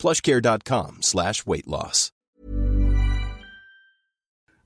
[0.00, 2.10] plushcare.com slash weight loss.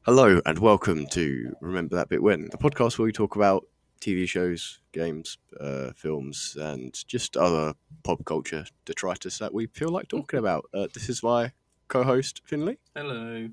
[0.03, 3.65] Hello and welcome to Remember That Bit When, the podcast where we talk about
[4.01, 10.09] TV shows, games, uh, films, and just other pop culture detritus that we feel like
[10.09, 10.67] talking about.
[10.75, 11.53] Uh, this is my
[11.89, 13.49] co-host Finley, Hello.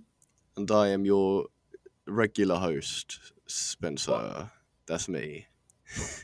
[0.57, 1.45] and I am your
[2.05, 4.51] regular host Spencer.
[4.87, 5.47] That's me,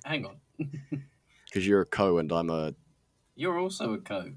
[0.04, 0.38] Hang on.
[1.46, 2.74] because you're a co and I'm a
[3.36, 4.32] You're also a co.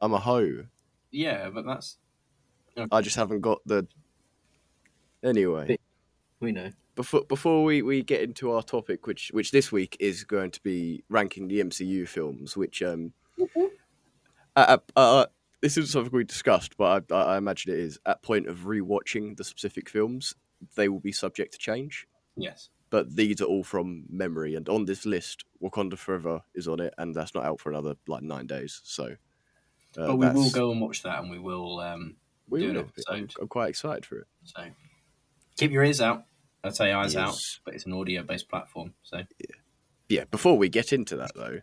[0.00, 0.64] I'm a hoe.
[1.10, 1.98] Yeah, but that's.
[2.92, 3.86] I just haven't got the.
[5.24, 5.78] Anyway,
[6.40, 6.70] We know.
[6.94, 10.62] before before we, we get into our topic, which which this week is going to
[10.62, 13.12] be ranking the MCU films, which um,
[14.54, 15.26] uh, uh, uh,
[15.62, 18.58] this is something we discussed, but I, I I imagine it is at point of
[18.60, 20.34] rewatching the specific films,
[20.76, 22.06] they will be subject to change.
[22.36, 22.68] Yes.
[22.90, 26.94] But these are all from memory, and on this list, Wakanda Forever is on it,
[26.98, 28.80] and that's not out for another like nine days.
[28.84, 29.16] So,
[29.98, 32.16] uh, but we will go and watch that and we will um,
[32.48, 32.82] We do an will.
[32.82, 33.34] I'm, episode.
[33.40, 34.26] I'm quite excited for it.
[34.44, 34.64] So
[35.56, 36.24] keep your ears out.
[36.64, 38.94] I'd say eyes out, but it's an audio based platform.
[39.02, 39.56] So yeah,
[40.08, 40.24] yeah.
[40.30, 41.60] before we get into that though,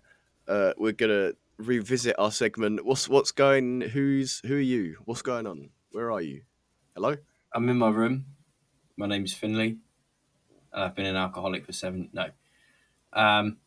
[0.48, 2.86] uh, we're gonna revisit our segment.
[2.86, 3.82] What's what's going?
[3.82, 4.98] Who's who are you?
[5.06, 5.70] What's going on?
[5.92, 6.44] Where are you?
[6.96, 7.16] Hello.
[7.54, 8.26] I'm in my room.
[8.98, 9.78] My name's Finley.
[10.72, 12.10] I've been an alcoholic for seven.
[12.14, 12.28] No.
[13.12, 13.58] Um,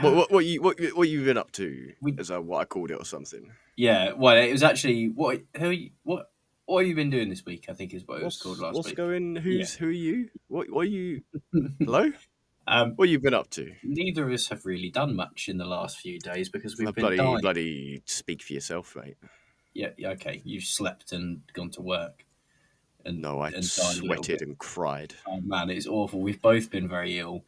[0.00, 1.92] What what, what you what what you been up to?
[2.00, 3.50] We- Is that what I called it or something?
[3.76, 4.12] Yeah.
[4.12, 5.42] Well, it was actually what?
[5.58, 5.70] Who?
[5.70, 6.30] you- What?
[6.66, 7.66] What have you been doing this week?
[7.68, 8.98] I think is what it was called last what's week.
[8.98, 9.36] What's going?
[9.36, 10.30] Who's who are you?
[10.48, 11.22] What what are you?
[11.78, 12.10] Hello.
[12.66, 13.72] um, What you been up to?
[13.84, 16.92] neither of us have really done much in the last few days because we've Uh,
[16.92, 17.40] been bloody dying.
[17.40, 19.14] bloody speak for yourself, mate.
[19.74, 20.42] Yeah, yeah, okay.
[20.44, 22.24] You've slept and gone to work.
[23.06, 25.14] And No, I and died a little sweated and cried.
[25.26, 26.20] Oh man, it's awful.
[26.20, 27.44] We've both been very ill.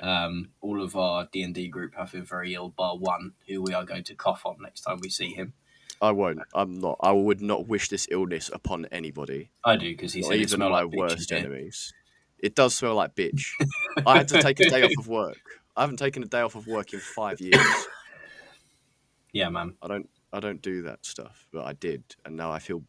[0.00, 3.62] Um, all of our D and D group have been very ill, bar one, who
[3.62, 5.52] we are going to cough on next time we see him.
[6.00, 6.40] I won't.
[6.54, 6.96] I'm not.
[7.00, 9.50] I would not wish this illness upon anybody.
[9.64, 11.92] I do because he Not said it even my like worst enemies.
[12.38, 13.52] It does smell like bitch.
[14.06, 15.36] I had to take a day off of work.
[15.76, 17.86] I haven't taken a day off of work in five years.
[19.32, 19.76] Yeah, man.
[19.80, 20.08] I don't.
[20.32, 22.82] I don't do that stuff, but I did, and now I feel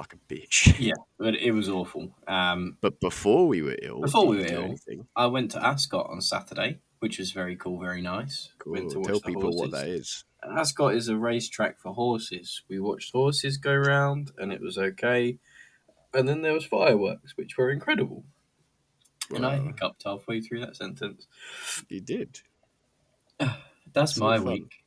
[0.00, 0.76] like a bitch.
[0.80, 2.10] Yeah, but it was awful.
[2.26, 5.06] Um, But before we were ill, Before we were ill, anything?
[5.14, 8.50] I went to Ascot on Saturday, which was very cool, very nice.
[8.58, 8.72] Cool.
[8.72, 9.72] Went to watch Tell people what horses.
[9.72, 10.24] that is.
[10.42, 12.62] Ascot is a racetrack for horses.
[12.68, 15.38] We watched horses go round, and it was okay.
[16.14, 18.24] And then there was fireworks, which were incredible.
[19.32, 19.64] And I Wow.
[19.66, 21.28] hiccuped halfway through that sentence.
[21.88, 22.40] You did.
[23.38, 23.54] That's
[23.92, 24.46] That's my fun.
[24.46, 24.79] week.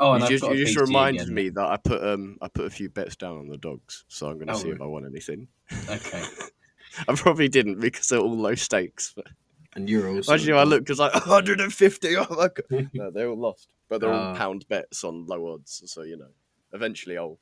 [0.00, 1.34] Oh, and you I've just, you just reminded again.
[1.34, 4.28] me that I put um I put a few bets down on the dogs, so
[4.28, 4.80] I'm gonna Oh, see if?
[4.80, 5.48] I won anything.
[5.88, 6.22] Okay,
[7.08, 9.12] I probably didn't because they're all low stakes.
[9.16, 9.26] But
[9.74, 10.32] and you're also.
[10.32, 12.16] Actually, I looked it's like 150.
[12.16, 12.90] Oh my god!
[12.94, 14.34] No, they're all lost, but they're all Ah.
[14.36, 15.82] pound bets on low odds.
[15.86, 16.30] So you know,
[16.72, 17.38] eventually I'll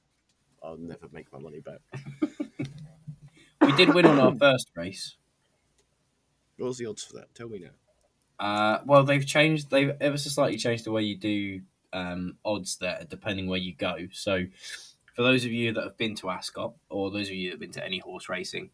[0.62, 1.80] I'll never make my money back.
[3.60, 5.16] We did win on our first race.
[6.58, 7.34] What was the odds for that?
[7.34, 7.70] Tell me now.
[8.44, 9.70] Uh, well, they've changed.
[9.70, 11.60] They've ever so slightly changed the way you do
[11.96, 13.96] um, odds there, depending where you go.
[14.12, 14.44] So,
[15.14, 17.60] for those of you that have been to Ascot, or those of you that have
[17.60, 18.70] been to any horse racing,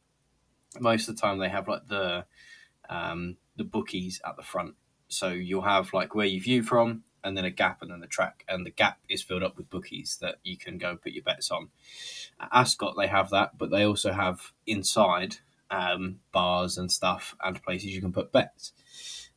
[0.80, 2.24] most of the time they have like the
[2.90, 4.74] um, the bookies at the front.
[5.06, 8.08] So you'll have like where you view from, and then a gap, and then the
[8.08, 11.22] track, and the gap is filled up with bookies that you can go put your
[11.22, 11.68] bets on.
[12.40, 15.36] At Ascot, they have that, but they also have inside
[15.70, 18.72] um, bars and stuff and places you can put bets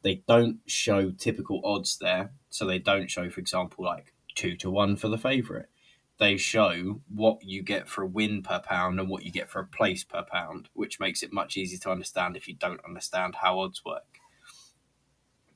[0.05, 2.31] they don't show typical odds there.
[2.51, 5.65] So they don't show, for example, like two to one for the favourite.
[6.19, 9.59] They show what you get for a win per pound and what you get for
[9.61, 13.33] a place per pound, which makes it much easier to understand if you don't understand
[13.41, 14.19] how odds work.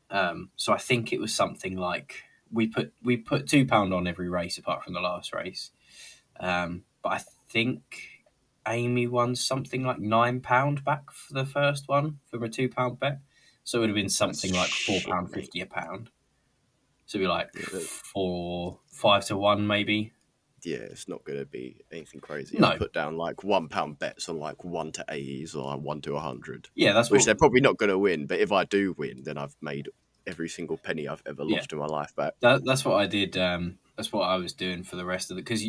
[0.10, 4.08] Um, so I think it was something like we put we put two pound on
[4.08, 5.70] every race apart from the last race,
[6.40, 7.84] um, but I think
[8.68, 13.00] Amy won something like nine pound back for the first one from a two pound
[13.00, 13.20] bet.
[13.70, 16.10] So it would have been something like four pound fifty a pound.
[17.06, 20.12] So it'd be like Yeah, four, five to one maybe.
[20.66, 22.58] Yeah, it's not going to be anything crazy.
[22.58, 22.70] No.
[22.70, 26.02] I put down like one pound bets on like one to eighties or like one
[26.02, 27.26] to a hundred, Yeah, that's which what.
[27.28, 28.26] they're probably not going to win.
[28.26, 29.90] But if I do win, then I've made
[30.26, 31.58] every single penny I've ever Yeah.
[31.58, 32.34] lost in my life back.
[32.42, 35.38] That, that's what I did um, That's what I was doing for the rest of
[35.38, 35.62] the because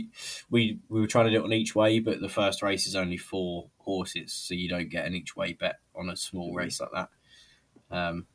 [0.49, 2.97] we we were trying to do it on each way, but the first race is
[2.97, 6.81] only four horses, so you don't get an each way bet on a small race
[6.81, 7.11] like that.
[7.91, 8.27] Um,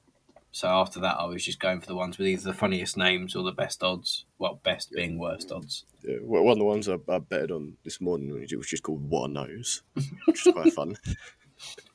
[0.52, 3.36] so after that, I was just going for the ones with either the funniest names
[3.36, 4.26] or the best odds.
[4.40, 5.84] Well, best being worst odds.
[6.02, 8.84] Yeah, well, one of the ones I, I betted on this morning it was just
[8.84, 9.82] called What a Nose,
[10.26, 10.98] which is quite fun.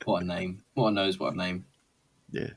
[0.07, 0.63] What a name!
[0.73, 1.19] What a nose!
[1.19, 1.67] What a name!
[2.31, 2.51] Yeah.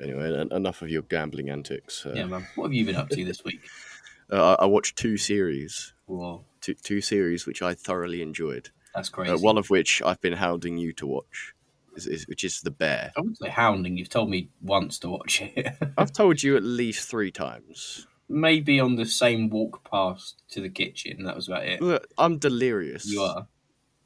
[0.00, 2.06] Anyway, en- enough of your gambling antics.
[2.06, 2.46] Uh, Yeah, man.
[2.54, 3.60] What have you been up to this week?
[4.32, 8.70] uh, I, I watched two series, Whoa, two, two series which I thoroughly enjoyed.
[8.94, 9.32] that's crazy.
[9.32, 11.52] Uh, one of which I've been hounding you to watch,
[11.96, 13.12] is, is, which is The Bear.
[13.16, 13.96] I wouldn't say hounding.
[13.96, 15.74] You've told me once to watch it.
[15.98, 18.06] I've told you at least three times.
[18.28, 21.24] Maybe on the same walk past to the kitchen.
[21.24, 21.82] That was about it.
[21.82, 23.04] Look, I'm delirious.
[23.06, 23.46] You are.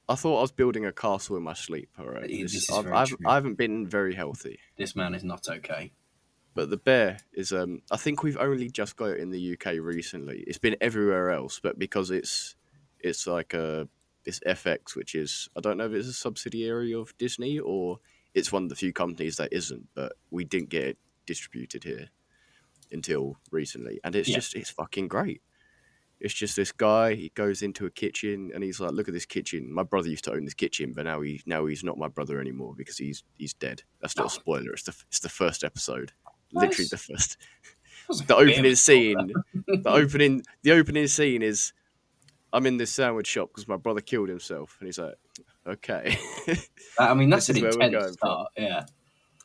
[0.08, 1.88] I thought I was building a castle in my sleep.
[1.98, 4.58] All right, This- this is I've, I've, I have not been very healthy.
[4.76, 5.92] This man is not okay.
[6.54, 9.74] But the bear is um I think we've only just got it in the UK
[9.80, 10.44] recently.
[10.46, 12.54] It's been everywhere else, but because it's
[13.00, 13.88] it's like a
[14.24, 17.98] it's FX, which is I don't know if it's a subsidiary of Disney or
[18.34, 22.08] it's one of the few companies that isn't, but we didn't get it distributed here
[22.92, 24.00] until recently.
[24.04, 24.36] And it's Yeah.
[24.36, 25.42] just it's fucking great.
[26.20, 29.26] It's just this guy, he goes into a kitchen and he's like, Look at this
[29.26, 29.70] kitchen.
[29.72, 32.40] My brother used to own this kitchen, but now he now he's not my brother
[32.40, 33.82] anymore because he's he's dead.
[34.00, 34.28] That's not a Oh.
[34.40, 36.12] spoiler, it's the it's the first episode
[36.52, 37.36] literally the first
[38.10, 39.32] a the opening scene
[39.66, 41.72] the opening the opening scene is
[42.54, 45.14] i'm in this sandwich shop because my brother killed himself and he's like
[45.66, 46.16] okay
[46.98, 48.12] I mean, that's an intense going from.
[48.14, 48.48] start.
[48.56, 48.84] Yeah.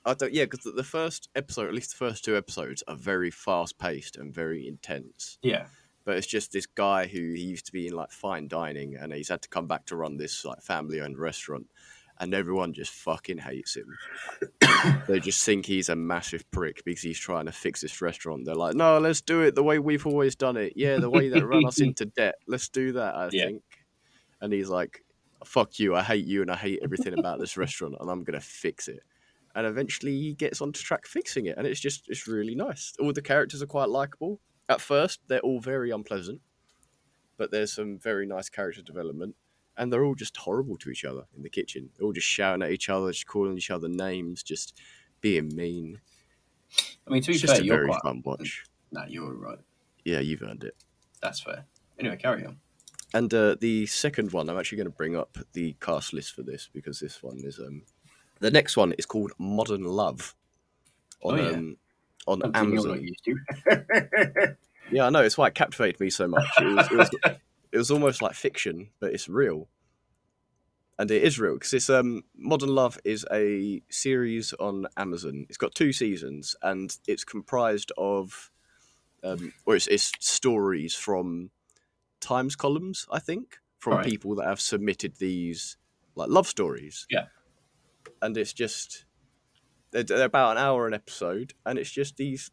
[0.05, 2.95] i don't yeah because the, the first episode at least the first two episodes are
[2.95, 5.65] very fast paced and very intense Yeah.
[6.05, 9.13] but it's just this guy who he used to be in like fine dining and
[9.13, 11.67] he's had to come back to run this like family owned restaurant
[12.19, 13.97] and everyone just fucking hates him.
[15.07, 18.45] They just think he's a massive prick because he's trying to fix this restaurant.
[18.45, 20.73] They're like no let's do it the way we've always done it.
[20.75, 22.35] Yeah the way that ran us into debt.
[22.47, 23.45] Let's do that i Yeah.
[23.47, 23.63] think.
[24.41, 25.03] And he's like
[25.43, 25.95] fuck you.
[25.95, 29.01] I hate you and i hate everything about this restaurant and i'm gonna fix it.
[29.55, 32.93] And eventually he gets onto track fixing it and it's just it's really nice.
[33.01, 34.39] All the characters are quite likable.
[34.69, 36.39] At first they're all very unpleasant
[37.37, 39.35] but there's some very nice character development
[39.79, 42.61] and they're all just horrible to each other in the kitchen they're all just shouting
[42.61, 44.77] at each other just calling each other names just
[45.21, 45.99] being mean
[47.07, 48.01] I mean, to be it's just fair, a you're very quite.
[48.03, 49.57] fun watch No, you're right.
[50.05, 50.75] yeah you've earned it
[51.21, 51.65] That's fair.
[51.99, 52.57] Anyway, carry on.
[53.13, 56.43] and uh, the second one i'm actually going to bring up the cast list for
[56.43, 57.81] this because this one is um
[58.39, 60.35] the next one is called modern love
[61.23, 61.57] on Oh, yeah.
[61.57, 61.77] um
[62.27, 64.55] on Something amazon not used to.
[64.91, 65.21] Yeah, I know.
[65.21, 66.47] It's why it captivated me so much.
[66.59, 67.09] It was, it was,
[67.71, 69.69] it was almost like fiction, but it's real,
[70.97, 75.45] and it is real because it's um, Modern Love is a series on Amazon.
[75.49, 78.51] It's got two seasons, and it's comprised of,
[79.23, 81.51] um, or it's, it's stories from
[82.19, 84.05] Times columns, I think, from Right.
[84.05, 85.77] people that have submitted these
[86.15, 87.05] like love stories.
[87.09, 87.27] Yeah.
[88.21, 89.05] and it's just
[89.91, 92.51] they're, they're about an hour an episode, and it's just these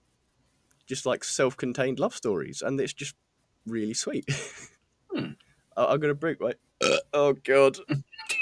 [0.86, 3.16] just like self-contained love stories, and it's just
[3.66, 4.24] really sweet.
[5.12, 5.32] Hmm.
[5.76, 6.54] I- I'm gonna break my.
[7.12, 7.78] oh god.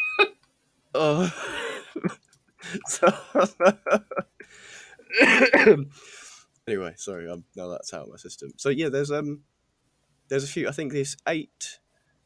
[0.95, 1.33] oh.
[2.89, 3.15] So-
[6.67, 7.29] anyway, sorry.
[7.29, 8.53] Um, now that's out of my system.
[8.57, 9.41] So yeah, there's um,
[10.29, 10.69] there's a few.
[10.69, 11.79] I think there's eight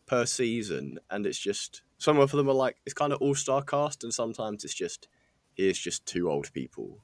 [0.06, 3.62] per season, and it's just some of them are like it's kind of all star
[3.62, 5.08] cast, and sometimes it's just
[5.54, 6.98] here's just two old people.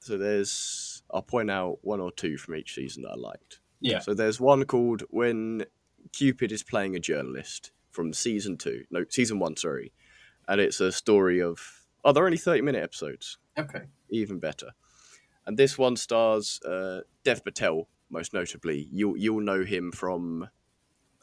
[0.00, 3.60] So there's I'll point out one or two from each season that I liked.
[3.80, 4.00] Yeah.
[4.00, 5.64] So there's one called When
[6.12, 8.84] Cupid is Playing a Journalist from season two.
[8.90, 9.92] No, season one, sorry.
[10.48, 11.58] And it's a story of.
[12.04, 13.38] Oh, they're only 30 minute episodes.
[13.58, 13.82] Okay.
[14.10, 14.68] Even better.
[15.46, 18.88] And this one stars uh, Dev Patel, most notably.
[18.92, 20.48] You'll, you'll know him from.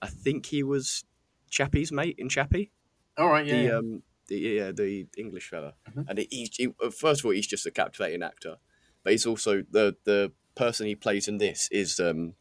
[0.01, 1.05] I think he was
[1.49, 2.71] Chappie's mate in Chappie
[3.17, 3.45] All right.
[3.45, 3.55] Yeah.
[3.63, 6.05] the um the yeah the English fella, Mhm.
[6.09, 8.57] and he, he first of all he's just a captivating actor,
[9.03, 12.33] but he's also the the person he plays in this is um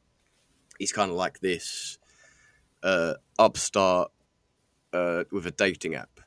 [0.79, 1.99] he's kind of like this
[2.83, 4.11] uh upstart
[4.93, 6.21] uh with a dating app.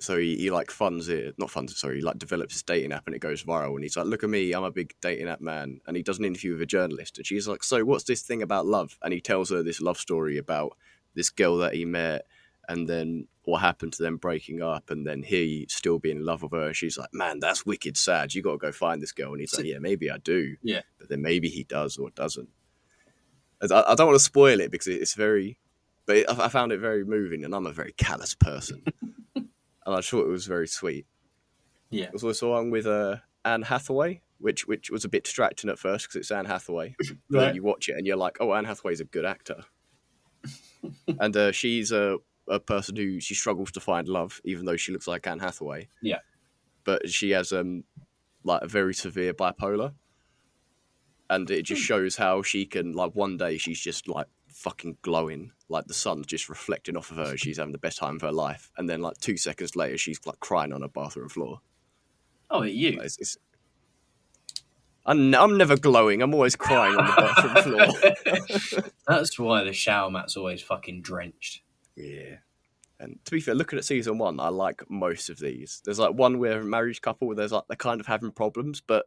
[0.00, 2.92] So he, he like funds it, not funds it, sorry, he like develops his dating
[2.92, 3.74] app and it goes viral.
[3.74, 6.18] And he's like, "Look at me, I'm a big dating app man." And he does
[6.20, 9.12] an interview with a journalist, and she's like, "So what's this thing about love?" And
[9.12, 10.76] he tells her this love story about
[11.14, 12.26] this girl that he met
[12.68, 16.42] and then what happened to them breaking up and then he still being in love
[16.42, 19.10] with her and she's like man that's wicked sad you got to go find this
[19.10, 20.82] girl and he's like yeah maybe i do Yeah.
[20.98, 22.50] but then maybe he does or doesn't
[23.62, 25.58] I, I don't want to spoil it because it's very
[26.06, 28.82] but it, I I found it very moving and i'm a very callous person
[29.34, 29.48] and
[29.86, 31.06] i thought it was very sweet
[31.90, 32.04] Yeah.
[32.06, 35.78] it was also on with uh, anne hathaway which which was a bit distracting at
[35.80, 36.94] first because it's Anne Hathaway.
[37.28, 37.54] Then Right.
[37.56, 39.64] you watch it and you're like, oh, Anne Hathaway's a good actor,
[41.20, 44.92] and uh, she's a a person who she struggles to find love, even though she
[44.92, 45.88] looks like Anne Hathaway.
[46.02, 46.20] Yeah.
[46.84, 47.82] but she has um
[48.44, 49.92] like a very severe bipolar,
[51.30, 51.86] and it just hmm.
[51.86, 56.26] shows how she can like one day she's just like fucking glowing, like the sun's
[56.26, 57.36] just reflecting off of her.
[57.36, 60.20] She's having the best time of her life, and then like two seconds later she's
[60.26, 61.60] like crying on a bathroom floor.
[62.50, 62.92] Oh, you.
[62.92, 63.36] Like, It's, it's...
[65.04, 66.22] I'm, I'm never glowing.
[66.22, 67.90] I'm always crying on the bathroom
[68.74, 68.92] floor.
[69.06, 71.62] That's why the shower mat's always fucking drenched.
[71.96, 72.36] Yeah.
[73.00, 75.80] And to be fair, looking at season one, I like most of these.
[75.84, 79.06] There's like one where a marriage couple, there's like they're kind of having problems, but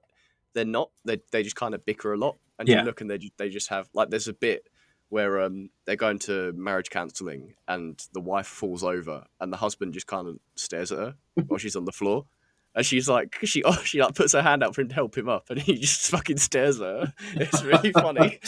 [0.54, 0.90] they're not.
[1.06, 2.80] They they just kind of bicker a lot, and Yeah.
[2.80, 4.68] you look and they they just have like there's a bit
[5.10, 9.94] where um they're going to marriage counselling, and the wife falls over, and the husband
[9.94, 11.16] just kind of stares at her
[11.48, 12.26] while she's on the floor.
[12.74, 15.18] And she's like, she oh, she like puts her hand out for him to help
[15.18, 17.14] him up, and he just fucking stares at her.
[17.36, 18.40] It's really funny.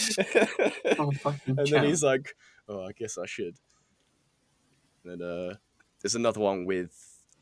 [0.97, 1.11] Oh,
[1.45, 2.33] and then he's like,
[2.69, 3.57] "Oh, I guess I should."
[5.03, 5.55] And then uh,
[6.01, 6.93] there's another one with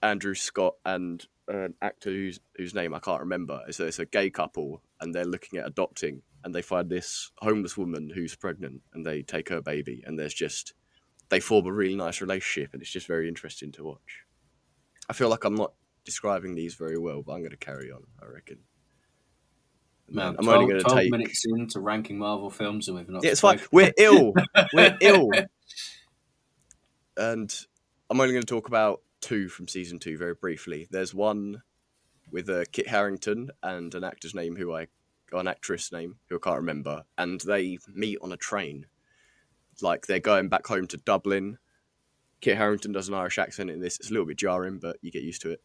[0.02, 3.62] Andrew Scott and an actor whose whose name I can't remember.
[3.68, 7.32] It's a, it's a gay couple, and they're looking at adopting, and they find this
[7.40, 10.74] homeless woman who's pregnant, and they take her baby, and there's just
[11.30, 14.26] they form a really nice relationship, and it's just very interesting to watch.
[15.10, 15.74] I feel like I'm not
[16.06, 18.04] describing these very well, but I'm going to carry on.
[18.22, 18.60] I reckon.
[20.10, 23.08] Man, I'm 12, only going to 12 take minutes into ranking Marvel films and we've
[23.08, 23.24] not.
[23.24, 23.62] yeah, it's fine.
[23.72, 24.34] We're ill.
[24.74, 25.30] We're ill.
[27.16, 27.54] And
[28.10, 30.88] I'm only going to talk about two from season two very briefly.
[30.92, 31.64] There's one
[32.32, 34.88] with uh, Kit Harington and an actor's name who I,
[35.32, 38.88] or an actress name who I can't remember, and they meet on a train.
[39.82, 41.58] Like they're going back home to Dublin.
[42.42, 44.00] Kit Harington does an Irish accent in this.
[44.00, 45.62] It's a little bit jarring, but you get used to it.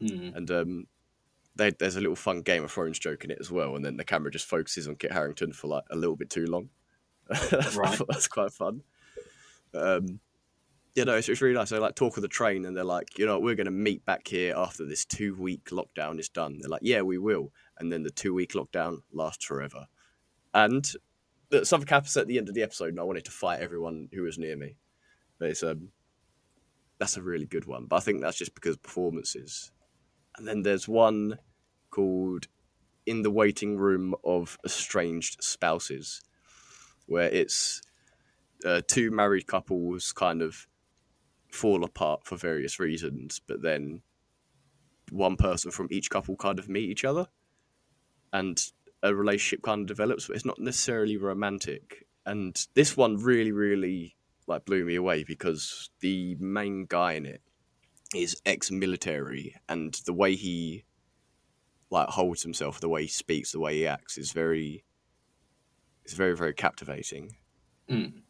[0.00, 0.30] Hmm.
[0.34, 0.86] And um,
[1.56, 3.76] they, there's a little fun Game of Thrones joke in it as well.
[3.76, 6.46] And then the camera just focuses on Kit Harington for like a little bit too
[6.46, 6.70] long.
[7.74, 8.00] Right.
[8.08, 8.82] That's quite fun.
[9.74, 10.20] Um,
[10.96, 11.68] yeah, no, it's, it's really nice.
[11.68, 14.06] They like talk of the train, and they're like, you know, we're going to meet
[14.06, 16.58] back here after this two week lockdown is done.
[16.58, 17.52] They're like, yeah, we will.
[17.78, 19.88] And then the two week lockdown lasts forever.
[20.54, 20.90] And
[21.50, 24.08] th- something happens at the end of the episode, and I wanted to fight everyone
[24.10, 24.78] who was near me.
[25.38, 25.90] But it's um,
[26.98, 27.84] that's a really good one.
[27.84, 29.72] But I think that's just because performances.
[30.38, 31.38] And then there's one
[31.90, 32.46] called
[33.04, 36.22] In the Waiting Room of Estranged Spouses,
[37.04, 37.82] where it's
[38.64, 40.66] uh, two married couples kind of
[41.56, 44.02] fall apart for various reasons, but then
[45.10, 47.28] one person from each couple kind of meet each other
[48.32, 48.72] and
[49.02, 52.06] a relationship kind of develops, but it's not necessarily romantic.
[52.24, 57.42] And this one really, really like blew me away because the main guy in it
[58.14, 60.84] is ex-military, and the way he
[61.90, 64.84] like holds himself, the way he speaks, the way he acts is very,
[66.04, 67.36] it's very, very captivating.
[67.90, 68.22] Mm.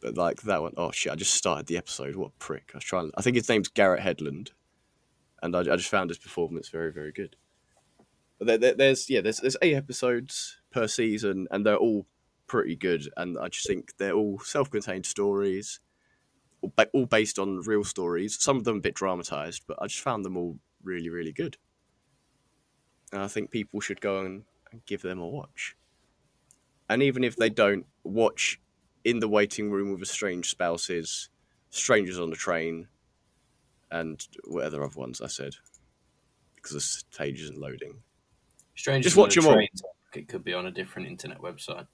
[0.00, 1.12] But like that one, oh shit!
[1.12, 2.16] I just started the episode.
[2.16, 2.70] What a prick!
[2.72, 3.10] I was trying.
[3.16, 4.50] I think his name's Garrett Hedlund,
[5.42, 7.36] and I, I just found his performance very, very good.
[8.38, 12.06] But there, there, there's yeah, there's there's eight episodes per season, and they're all
[12.46, 13.08] pretty good.
[13.16, 15.80] And I just think they're all self-contained stories,
[16.62, 18.42] all, ba- all based on real stories.
[18.42, 21.58] Some of them a bit dramatized, but I just found them all really, really good.
[23.12, 24.44] And I think people should go and
[24.86, 25.76] give them a watch.
[26.88, 28.60] And even if they don't watch
[29.04, 31.28] in the waiting room with a estranged spouses,
[31.70, 32.88] strangers on the train,
[33.90, 35.56] and whatever other ones I said,
[36.56, 38.02] because the stage isn't loading.
[38.74, 39.04] Strange.
[39.04, 39.60] Just watch 'em all.
[40.14, 41.86] It could be on a different internet website.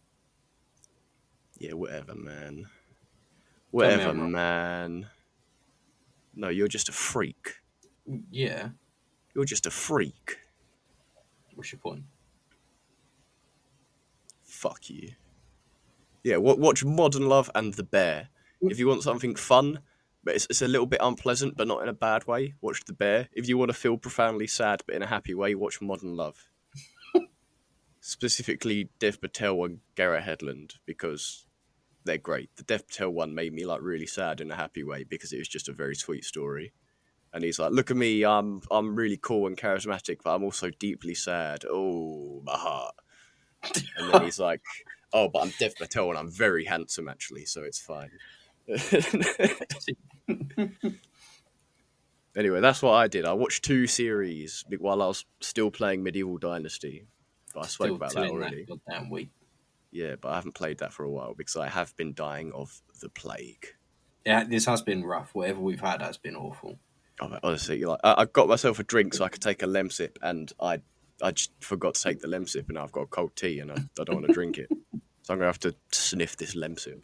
[1.58, 2.66] Yeah, whatever, man.
[3.70, 5.10] Whatever, man.
[6.34, 7.56] No, you're just a freak.
[8.30, 8.70] Yeah.
[9.34, 10.38] You're just a freak.
[11.54, 12.04] What's your point?
[14.44, 15.12] Fuck you.
[16.26, 18.30] Yeah, watch Modern Love and The Bear.
[18.60, 18.72] Mm.
[18.72, 19.78] If you want something fun,
[20.24, 22.94] but it's, it's a little bit unpleasant, but not in a bad way, watch The
[22.94, 23.28] Bear.
[23.32, 26.48] If you want to feel profoundly sad, but in a happy way, watch Modern Love.
[28.00, 31.46] Specifically, Dev Patel and Garrett Hedlund, because
[32.02, 32.50] they're great.
[32.56, 35.38] The Dev Patel one made me like really sad in a happy way because it
[35.38, 36.72] was just a very sweet story.
[37.32, 40.70] And he's like, "Look at me, I'm I'm really cool and charismatic, but I'm also
[40.70, 41.64] deeply sad.
[41.70, 42.96] Oh, my heart."
[43.96, 44.60] And then he's like,
[45.12, 48.10] "Oh, but I'm Dev Patel and I'm very handsome actually, so it's fine."
[52.36, 53.24] anyway, that's what I did.
[53.24, 57.06] I watched two series while I was still playing Medieval Dynasty.
[57.54, 58.64] But I spoke Still about that already.
[58.64, 59.30] goddamn week.
[59.90, 62.82] Yeah, but I haven't played that for a while because I have been dying of
[63.00, 63.66] the plague.
[64.26, 65.34] Yeah, this has been rough.
[65.34, 66.78] Whatever we've had has been awful.
[67.20, 70.16] Oh, honestly, like I, I got myself a drink so I could take a Lemsip,
[70.20, 70.80] and I
[71.22, 73.72] I just forgot to take the Lemsip, and now I've got a cold tea, and
[73.72, 74.68] I, I don't want to drink it.
[75.26, 77.02] So I'm gonna have to sniff this Lemsip.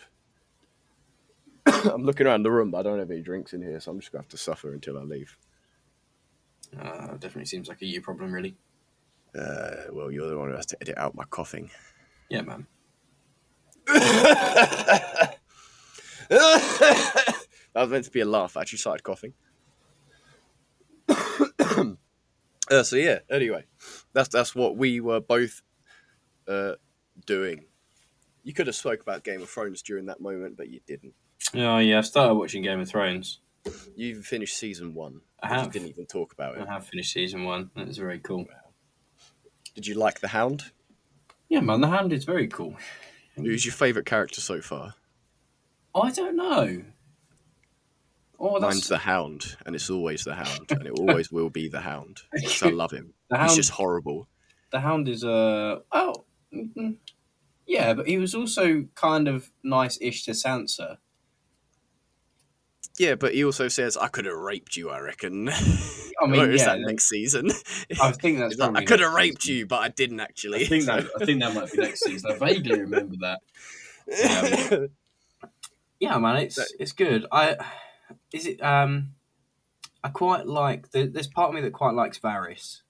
[1.66, 3.98] I'm looking around the room, but I don't have any drinks in here, so I'm
[3.98, 5.36] just gonna have to suffer until I leave.
[6.80, 8.54] Uh, definitely seems like a you problem, really.
[9.36, 11.68] Uh, well, you're the one who has to edit out my coughing.
[12.28, 12.64] Yeah, man.
[13.88, 15.38] that
[17.74, 18.56] was meant to be a laugh.
[18.56, 19.32] I actually started coughing.
[21.08, 23.18] uh, so yeah.
[23.28, 23.64] Anyway,
[24.12, 25.60] that's that's what we were both
[26.46, 26.74] uh,
[27.26, 27.64] doing.
[28.42, 31.14] You could have spoke about Game of Thrones during that moment, but you didn't.
[31.54, 33.40] Oh yeah, I started watching Game of Thrones.
[33.94, 35.20] You even finished season one.
[35.42, 35.70] I have.
[35.72, 36.66] didn't even talk about it.
[36.68, 37.70] I have finished season one.
[37.76, 38.46] That was very cool.
[39.74, 40.72] Did you like the Hound?
[41.48, 42.74] Yeah, man, the Hound is very cool.
[43.36, 44.94] Who's your favourite character so far?
[45.94, 46.82] I don't know.
[48.38, 51.68] Oh, that's Mine's the Hound, and it's always the Hound, and it always will be
[51.68, 52.20] the Hound.
[52.62, 53.14] I love him.
[53.30, 53.56] the He's Hound.
[53.56, 54.28] just horrible.
[54.72, 56.96] The Hound is uh oh, mm,
[57.66, 60.98] yeah, but he was also kind of nice-ish to Sansa.
[62.98, 65.48] Yeah, but he also says, "I could have raped you." I reckon.
[66.22, 67.50] I mean, or is yeah, that next season?
[68.00, 69.56] I think that's like, I could have raped season.
[69.56, 70.64] you, but I didn't actually.
[70.64, 72.32] I think that I think that might be next season.
[72.32, 73.40] I vaguely remember that.
[74.06, 74.90] that.
[75.98, 77.26] Yeah, man, it's it's good.
[77.32, 77.56] I
[78.32, 79.12] is it um
[80.04, 82.82] I quite like there- there's part of me that quite likes Varys.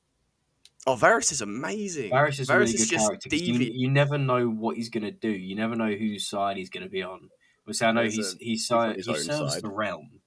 [0.86, 2.10] Oh, Varys is amazing.
[2.10, 3.36] Varys is a really Varys good character.
[3.36, 5.30] You, you never know what he's gonna do.
[5.30, 7.28] You never know whose side he's gonna be on.
[7.64, 9.62] Obviously, I know He's, he's he's, on si- his he serves side.
[9.62, 10.20] the realm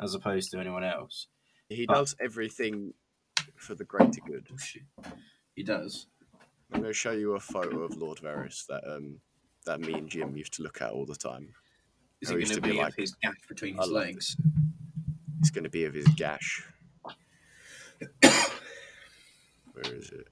[0.00, 1.26] as opposed to anyone else.
[1.68, 2.94] He but- does everything
[3.56, 4.46] for the greater good.
[4.50, 5.10] Oh.
[5.54, 6.06] He does.
[6.72, 9.20] I'm going to show you a photo of Lord Varys that um
[9.66, 11.50] that me and Jim used to look at all the time.
[12.22, 14.36] Is it going to to be be like- his gash between his legs?
[15.40, 16.64] It's going to be of his gash.
[19.82, 20.26] Where is it?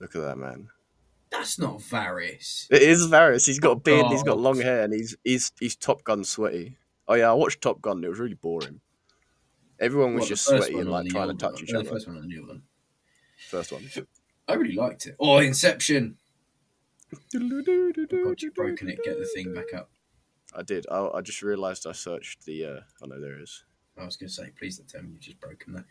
[0.00, 0.68] Look at that man.
[1.30, 2.66] That's not Varys.
[2.70, 3.46] It is Varys.
[3.46, 4.04] He's got a beard.
[4.06, 6.76] and He's got long hair, and he's he's he's Top Gun sweaty.
[7.08, 7.96] Oh yeah, I watched Top Gun.
[7.98, 8.80] and It was really boring.
[9.80, 11.62] Everyone was What, just sweaty and like trying to touch one?
[11.64, 11.84] each other.
[11.84, 12.62] The first one or the new one.
[13.48, 13.88] First one.
[14.46, 15.16] I really liked it.
[15.18, 16.16] Oh, Inception.
[17.12, 18.98] Oh, God, you've broken it.
[19.04, 19.90] Get the thing back up.
[20.56, 20.86] I did.
[20.90, 22.64] I, I just realised I searched the.
[22.64, 23.64] Uh, oh no, there it is.
[23.96, 25.84] I was going to say, please don't tell me you've just broken that.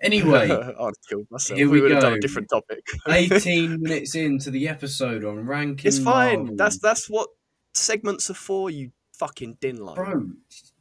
[0.00, 1.58] Anyway, I'd killed myself.
[1.58, 2.16] Here we, we would have done go.
[2.16, 2.82] a different topic.
[3.06, 5.86] 18 18 minutes into the episode on ranking.
[5.86, 6.38] It's fine.
[6.38, 6.56] Marvel.
[6.56, 7.28] That's that's what
[7.74, 8.70] segments are for.
[8.70, 9.96] You fucking din line.
[9.96, 10.30] bro.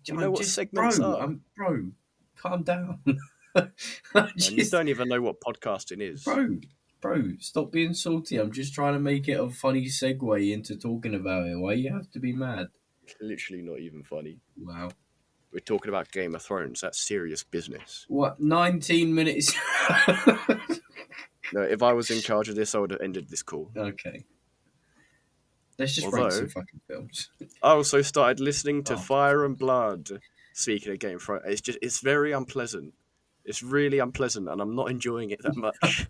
[0.06, 1.24] you know I'm what just, segments bro, are?
[1.24, 1.88] I'm, bro,
[2.38, 3.00] calm down.
[3.56, 6.24] Man, you don't even know what podcasting is.
[6.24, 6.60] bro,
[7.02, 8.38] bro, stop being salty.
[8.38, 11.58] I'm just trying to make it a funny segue into talking about it.
[11.58, 12.68] Why you have to be mad?
[13.04, 14.38] It's Literally not even funny.
[14.58, 14.92] Wow.
[15.52, 16.82] We're talking about Game of Thrones.
[16.82, 18.06] That's serious business.
[18.08, 18.40] What?
[18.40, 19.54] 19 minutes.
[21.52, 23.72] No, if I was in charge of this, I would have ended this call.
[23.76, 24.24] okay.
[25.80, 27.30] Let's just Although- some fucking films.
[27.64, 28.98] I also started listening to Oh.
[28.98, 30.10] Fire and Blood.
[30.54, 32.94] Speaking of Game of Thrones, it's just it's very unpleasant.
[33.46, 36.08] It's really unpleasant, and I'm not enjoying it that much.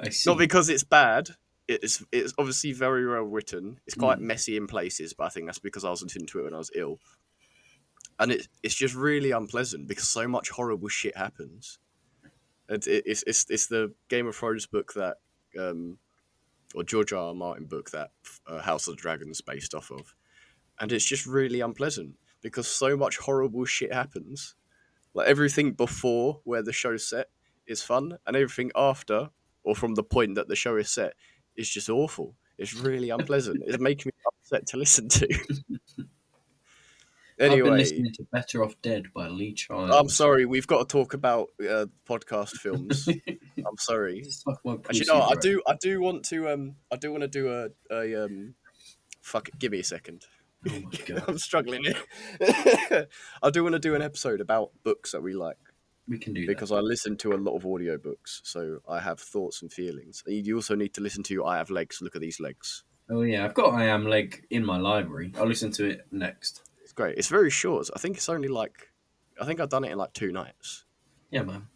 [0.00, 0.28] I see.
[0.30, 1.28] not because it's bad.
[1.68, 3.78] It's it's obviously very well written.
[3.86, 4.22] It's quite Mm.
[4.22, 6.70] messy in places, but I think that's because I wasn't into it when I was
[6.74, 6.98] ill.
[8.18, 11.78] And it, it's just really unpleasant because so much horrible shit happens.
[12.68, 15.18] And it, it's, it's it's the Game of Thrones book that,
[15.58, 15.98] um,
[16.74, 17.28] or George R.
[17.28, 17.34] R.
[17.34, 18.10] Martin book that
[18.46, 20.14] uh, House of the Dragon is based off of,
[20.80, 24.56] and it's just really unpleasant because so much horrible shit happens.
[25.14, 27.28] Like everything before where the show's set
[27.66, 29.30] is fun, and everything after
[29.62, 31.14] or from the point that the show is set
[31.56, 32.34] is just awful.
[32.58, 33.62] It's really unpleasant.
[33.66, 35.28] it's making me upset to listen to.
[37.38, 39.90] I've been listening to Better Off Dead by Lee Child.
[39.90, 40.46] I'm sorry.
[40.46, 43.08] We've got to talk about uh, podcast films.
[43.58, 44.24] I'm sorry.
[44.26, 45.62] Actually, pussy, no, I do.
[45.66, 46.48] I do want to.
[46.48, 47.68] Um, I do want to do a.
[47.94, 48.54] a um,
[49.20, 49.48] fuck.
[49.48, 50.24] it, Give me a second.
[50.68, 51.24] Oh my god.
[51.28, 53.06] I'm struggling here.
[53.42, 55.58] I do want to do an episode about books that we like
[56.08, 59.60] We can do because I listen to a lot of audiobooks, so I have thoughts
[59.60, 60.22] and feelings.
[60.26, 62.00] You also need to listen to I Have Legs.
[62.00, 62.84] Look at these legs.
[63.10, 65.32] Oh yeah, I've got I Am Leg in my library.
[65.38, 66.62] I'll listen to it next.
[66.96, 67.16] Great.
[67.18, 67.88] It's very short.
[67.94, 68.90] I think it's only like.
[69.40, 70.84] I think I've done it in like two nights.
[71.30, 71.68] Yeah, man.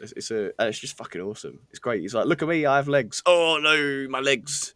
[0.00, 0.52] It's, it's a.
[0.60, 1.60] It's just fucking awesome.
[1.70, 2.00] It's great.
[2.00, 2.64] He's like, look at me.
[2.64, 3.22] I have legs.
[3.26, 4.74] Oh no, my legs.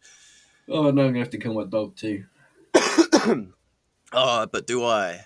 [0.67, 2.25] Oh no, I'm gonna have to kill my dog too.
[4.11, 5.23] Ah, but do I?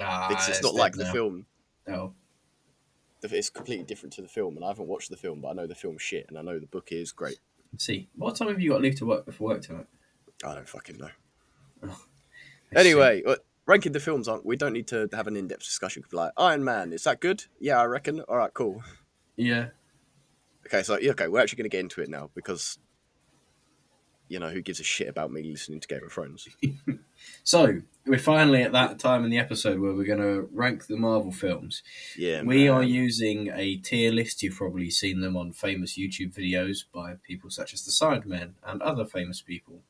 [0.00, 1.46] Ah, It's, it's it's not like the film.
[1.88, 2.12] Oh,
[3.20, 5.52] The- It's completely different to the film, and I haven't watched the film, but I
[5.52, 7.38] know the film's shit, and I know the book is great.
[7.78, 8.08] see.
[8.16, 9.86] What time have you got to leave to work before work tonight?
[10.44, 11.10] I don't fucking know.
[11.82, 11.96] Let's
[12.74, 14.56] Anyway, uh, ranking the films, aren't we?
[14.56, 16.02] Don't need to have an in-depth discussion.
[16.12, 17.44] Like Iron Man, is that good?
[17.60, 18.20] Yeah, I reckon.
[18.22, 18.82] All right, cool.
[19.36, 19.68] yeah.
[20.66, 22.78] Okay, so yeah, okay, we're actually going to get into it now because
[24.28, 26.48] you know who gives a shit about me listening to Game of Thrones?
[27.42, 30.96] So we're finally at that time in the episode where we're going to rank the
[30.96, 31.82] Marvel films.
[32.18, 34.42] Yeah, we are using a tier list.
[34.42, 38.82] You've probably seen them on famous YouTube videos by people such as the Sidemen and
[38.82, 39.80] other famous people.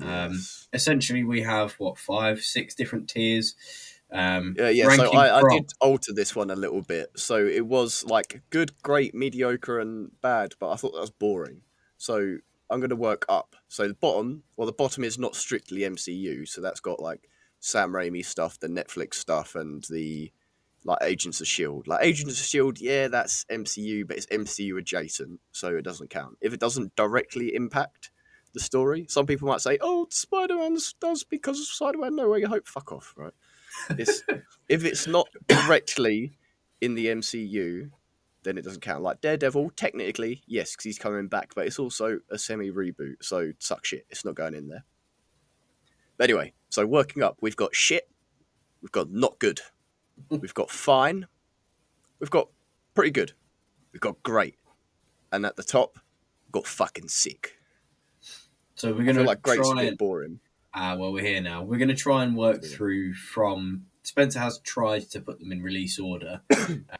[0.00, 0.68] Um, Yes.
[0.72, 3.54] Essentially, we have what five, six different tiers.
[4.12, 4.88] Um, Yeah, yeah.
[4.96, 7.10] So I, I did alter this one a little bit.
[7.16, 11.62] So it was like good, great, mediocre, and bad, but I thought that was boring.
[11.98, 12.38] So
[12.70, 13.56] I'm going to work up.
[13.68, 16.48] So the bottom, well, the bottom is not strictly MCU.
[16.48, 20.32] So that's got like Sam Raimi stuff, the Netflix stuff, and the
[20.84, 21.86] like Agents of Shield.
[21.86, 26.38] Like Agents of Shield, yeah, that's MCU, but it's MCU adjacent, so it doesn't count.
[26.40, 28.10] If it doesn't directly impact
[28.52, 32.28] the story, some people might say, "Oh, Spider Man does because of Spider Man." No
[32.28, 32.66] way, you hope.
[32.66, 33.32] Fuck off, right?
[33.90, 34.22] It's,
[34.68, 36.38] if it's not directly
[36.80, 37.90] in the MCU,
[38.42, 39.02] then it doesn't count.
[39.02, 43.52] Like Daredevil, technically, yes, because he's coming back, but it's also a semi reboot, so
[43.58, 44.06] suck shit.
[44.10, 44.84] It's not going in there.
[46.16, 48.10] But anyway, so working up, we've got shit,
[48.82, 49.60] we've got not good,
[50.28, 51.26] we've got fine,
[52.18, 52.48] we've got
[52.94, 53.32] pretty good,
[53.92, 54.56] we've got great,
[55.32, 55.98] and at the top,
[56.46, 57.59] we've got fucking sick.
[58.80, 60.40] So we're going to like great's try bit and boring.
[60.74, 61.62] Ah, well, we're here now.
[61.62, 62.68] We're going to try and work Yeah.
[62.76, 63.86] through from.
[64.02, 66.40] Spencer has tried to put them in release order.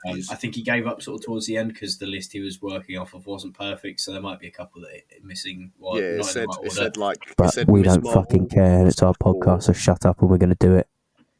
[0.08, 2.40] Um, I think he gave up sort of towards the end because the list he
[2.40, 5.72] was working off of wasn't perfect, so there might be a couple that are missing.
[5.78, 8.48] Or yeah, it said right it said like But said we Miss don't Marvel fucking
[8.48, 8.86] care.
[8.86, 10.88] It's our podcast, so shut up and we're going to do it.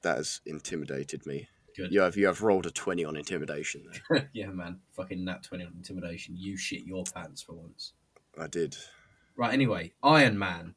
[0.02, 1.48] That has intimidated me.
[1.76, 1.90] Good.
[1.92, 3.84] You have you have rolled a twenty on intimidation.
[4.32, 4.78] Yeah, man.
[4.92, 6.36] Fucking nat 20 on intimidation.
[6.36, 7.92] You shit your pants for once.
[8.38, 8.76] I did.
[9.40, 10.74] Right, anyway, Iron Man.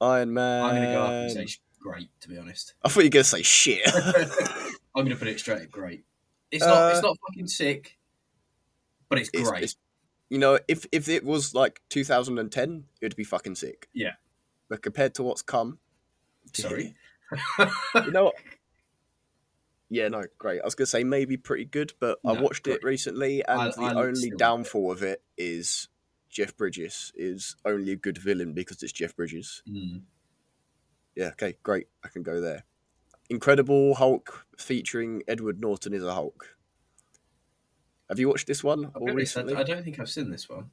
[0.00, 0.64] Iron Man.
[0.64, 2.74] I'm going to go up and say sh- great, to be honest.
[2.84, 3.82] I thought you were gonna say shit.
[3.94, 6.04] I'm going to put it straight at great.
[6.50, 7.96] It's not, it's Uh, not fucking sick,
[9.08, 9.58] but it's It's- great.
[9.62, 9.76] it's-
[10.30, 13.88] you know, if if it was like 2010, it'd be fucking sick.
[13.92, 14.14] Yeah.
[14.68, 15.78] But compared to what's come,
[16.54, 16.96] Sorry.
[17.94, 18.34] you know what?
[19.90, 20.60] Yeah, no, great.
[20.60, 23.68] I was gonna say maybe pretty good, but I No, watched it recently, and I-
[23.70, 24.38] the I only love it.
[24.38, 25.88] downfall of it is
[26.32, 29.62] Jeff Bridges is only a good villain because it's Jeff Bridges.
[29.70, 30.00] Mm.
[31.14, 31.86] Yeah, okay, great.
[32.02, 32.64] I can go there.
[33.30, 36.56] Incredible Hulk featuring Edward Norton is a Hulk.
[38.08, 39.62] Have you watched this one I'll all be honest, I, recently?
[39.62, 40.70] I don't think I've seen this one.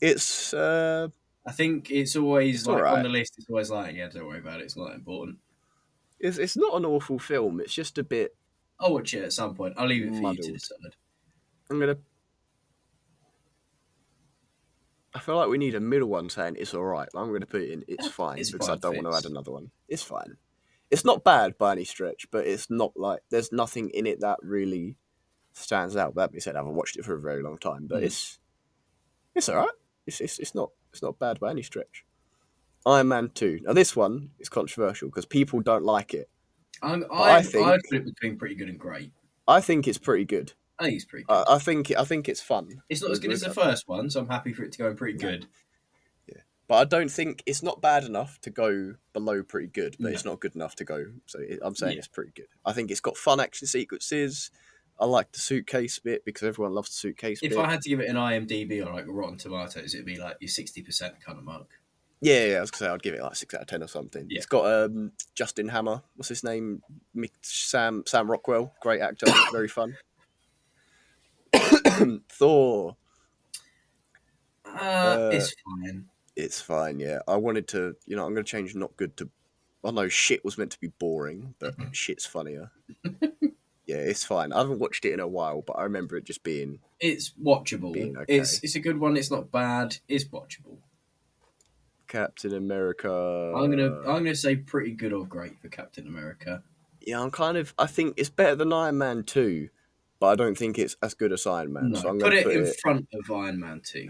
[0.00, 1.08] It's uh,
[1.46, 3.34] I think it's always It's like on the list.
[3.36, 4.64] It's always like, yeah, don't worry about it.
[4.64, 5.38] It's not that important.
[6.20, 7.60] it's it's not an awful film.
[7.60, 8.34] It's just a bit.
[8.78, 9.74] I'll watch it at some point.
[9.76, 10.96] I'll leave it for you to decide.
[11.70, 11.98] I'm gonna.
[15.14, 17.08] I feel like we need a middle one saying it's all right.
[17.14, 17.84] I'm gonna put it in.
[17.88, 19.70] It's fine it's because fine, I don't want to add another one.
[19.88, 20.36] It's fine.
[20.90, 24.38] It's not bad by any stretch, but it's not like there's nothing in it that
[24.42, 24.96] really
[25.52, 26.14] stands out.
[26.16, 28.06] That being said, I haven't watched it for a very long time, but Mm.
[28.06, 28.38] it's
[29.34, 29.68] it's all right.
[30.06, 32.04] It's, it's it's not it's not bad by any stretch.
[32.86, 33.60] Iron Man Two.
[33.62, 36.28] Now this one is controversial because people don't like it.
[36.82, 39.12] I'm, I I, I think- I'd put it between pretty good and great.
[39.46, 40.52] I think it's pretty good.
[40.80, 41.44] I think it's pretty good.
[41.48, 42.82] I, I think I think it's fun.
[42.88, 44.94] it's not as good as the first one, so I'm happy for it to go
[44.94, 45.46] pretty good.
[46.26, 50.06] Yeah, but I don't think it's not bad enough to go below pretty good, but
[50.08, 50.12] No.
[50.12, 51.06] it's not good enough to go.
[51.26, 51.98] So it, I'm saying Yeah.
[51.98, 52.48] it's pretty good.
[52.64, 54.50] I think it's got fun action sequences.
[54.98, 57.58] I like the suitcase bit because everyone loves the suitcase If bit.
[57.58, 60.48] I had to give it an IMDb or like Rotten Tomatoes, it'd be like your
[60.48, 61.68] sixty percent kind of mark.
[62.22, 63.88] Yeah, yeah, I was gonna say I'd give it like six out of ten or
[63.88, 64.26] something.
[64.28, 64.36] Yeah.
[64.36, 66.02] It's got um, Justin Hammer.
[66.16, 66.82] What's his name?
[67.16, 68.74] Mick, Sam Sam Rockwell.
[68.82, 69.24] Great actor.
[69.52, 69.96] very fun.
[72.28, 72.96] Thor.
[74.64, 76.06] Uh, Uh, it's fine.
[76.36, 77.00] It's fine.
[77.00, 77.96] Yeah, I wanted to.
[78.06, 79.28] You know, I'm gonna change not good to.
[79.84, 82.70] I know shit was meant to be boring, but shit's funnier.
[83.86, 84.52] yeah, it's fine.
[84.52, 87.92] I haven't watched it in a while, but I remember it just being It's watchable.
[87.92, 88.36] being okay.
[88.38, 89.16] It's it's a good one.
[89.16, 89.96] It's not bad.
[90.08, 90.78] It's watchable.
[92.08, 93.10] Captain America.
[93.56, 96.62] I'm gonna I'm gonna say pretty good or great for Captain America.
[97.00, 97.72] Yeah, I'm kind of.
[97.78, 99.70] I think it's better than Iron Man two,
[100.20, 101.90] but I don't think it's as good as Iron Man.
[101.90, 104.08] No, so I'm put gonna it put in it front of Iron Man two.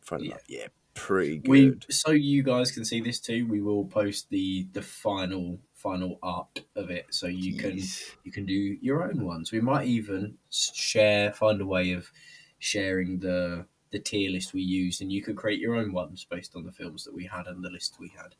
[0.00, 0.24] front.
[0.24, 0.36] yeah.
[0.48, 1.86] Yeah, pretty We good.
[1.90, 3.46] so you guys can see this too.
[3.46, 7.78] We will post the the final final art of it, so you can
[8.24, 9.52] you can do your own ones.
[9.52, 12.10] We might even share find a way of
[12.58, 16.56] sharing the the tier list we used, and you could create your own ones based
[16.56, 18.34] on the films that we had and the list we had.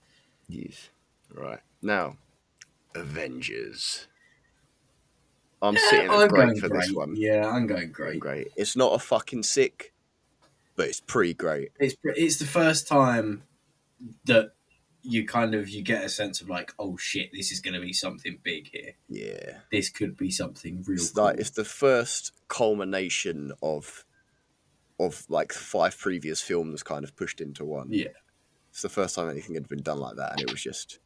[0.48, 0.90] Yes.
[1.34, 2.16] Right now,
[2.94, 4.06] Avengers.
[5.62, 6.80] I'm sitting I'm great going for great.
[6.82, 7.14] this one.
[7.16, 8.20] Yeah, I'm going great.
[8.20, 8.48] Great.
[8.56, 9.94] It's not a fucking sick,
[10.76, 11.70] but it's pretty great.
[11.78, 13.44] It's it's the first time
[14.24, 14.54] that
[15.02, 17.80] you kind of you get a sense of like, oh shit, this is going to
[17.80, 18.94] be something big here.
[19.08, 19.58] Yeah.
[19.70, 20.98] This could be something real.
[20.98, 21.24] It's cool.
[21.24, 24.04] like it's the first culmination of
[24.98, 27.88] of like five previous films kind of pushed into one.
[27.90, 28.08] Yeah.
[28.70, 30.98] It's the first time anything had been done like that, and it was just,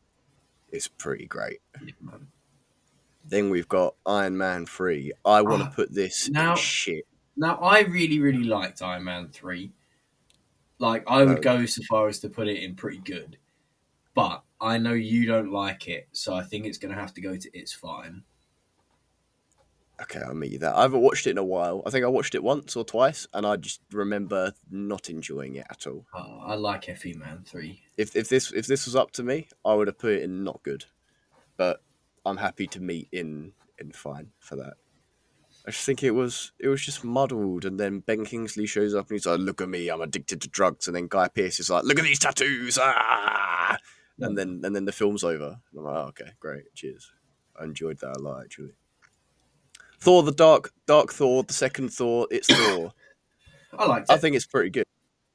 [0.69, 1.59] it's pretty great.
[1.85, 1.93] Yeah.
[3.29, 5.13] Then we've got Iron Man 3.
[5.25, 7.07] I want to Ah, put this now- shit.
[7.37, 9.73] Now, I really, really liked Iron Man 3.
[10.79, 11.43] Like, I would Oh.
[11.43, 13.39] go so far as to put it in pretty good.
[14.15, 17.21] But I know you don't like it, so I think it's going to have to
[17.21, 18.25] go to It's Fine.
[20.01, 20.75] Okay, I'll meet you there.
[20.75, 21.83] I haven't watched it in a while.
[21.87, 25.67] I think I watched it once or twice, and I just remember not enjoying it
[25.71, 26.07] at all.
[26.13, 27.83] Uh, I like Effie Man 3.
[27.97, 30.45] If if this if this was up to me, I would have put it in
[30.45, 30.85] not good.
[31.57, 31.83] But
[32.27, 34.75] I'm happy to meet in in fine for that.
[35.67, 39.09] I just think it was it was just muddled, and then Ben Kingsley shows up
[39.09, 41.71] and he's like, "Look at me, I'm addicted to drugs," and then Guy Pearce is
[41.71, 43.77] like, "Look at these tattoos!" Ah!
[44.21, 45.61] And then and then the film's over.
[45.71, 47.13] And I'm like, oh, "Okay, great, cheers."
[47.59, 48.73] I enjoyed that a lot actually.
[49.99, 52.93] Thor: The Dark Dark Thor, the second Thor, it's Thor.
[53.79, 54.13] I liked it.
[54.13, 54.87] I think it's pretty good.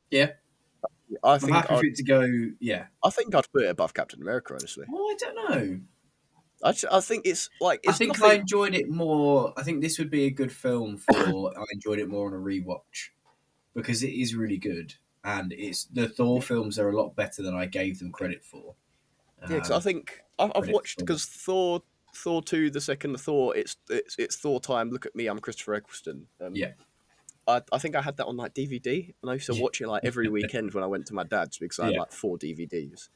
[0.09, 0.31] Yeah.
[1.23, 2.85] I think I'm happy I'd, for it to go, yeah.
[3.03, 4.53] I think I'd put it above Captain America.
[4.53, 5.79] Honestly, Well, I don't know.
[6.63, 9.53] I, I think it's like it's I think I enjoyed it more.
[9.57, 11.57] I think this would be a good film for.
[11.57, 13.09] I enjoyed it more on a rewatch
[13.73, 14.93] because it is really good,
[15.23, 18.75] and it's the Thor films are a lot better than I gave them credit for.
[19.49, 21.81] Yeah, 'cause I Um, think I've, I've watched because Thor,
[22.13, 23.55] Thor two, the second Thor.
[23.55, 24.89] It's it's it's Thor time.
[24.91, 26.27] Look at me, I'm Christopher Eccleston.
[26.39, 26.73] Um, Yeah.
[27.47, 29.87] I, I think I had that on like DVD, and I used to watch it
[29.87, 33.09] like every weekend when I went to my dad's because I had like four DVDs,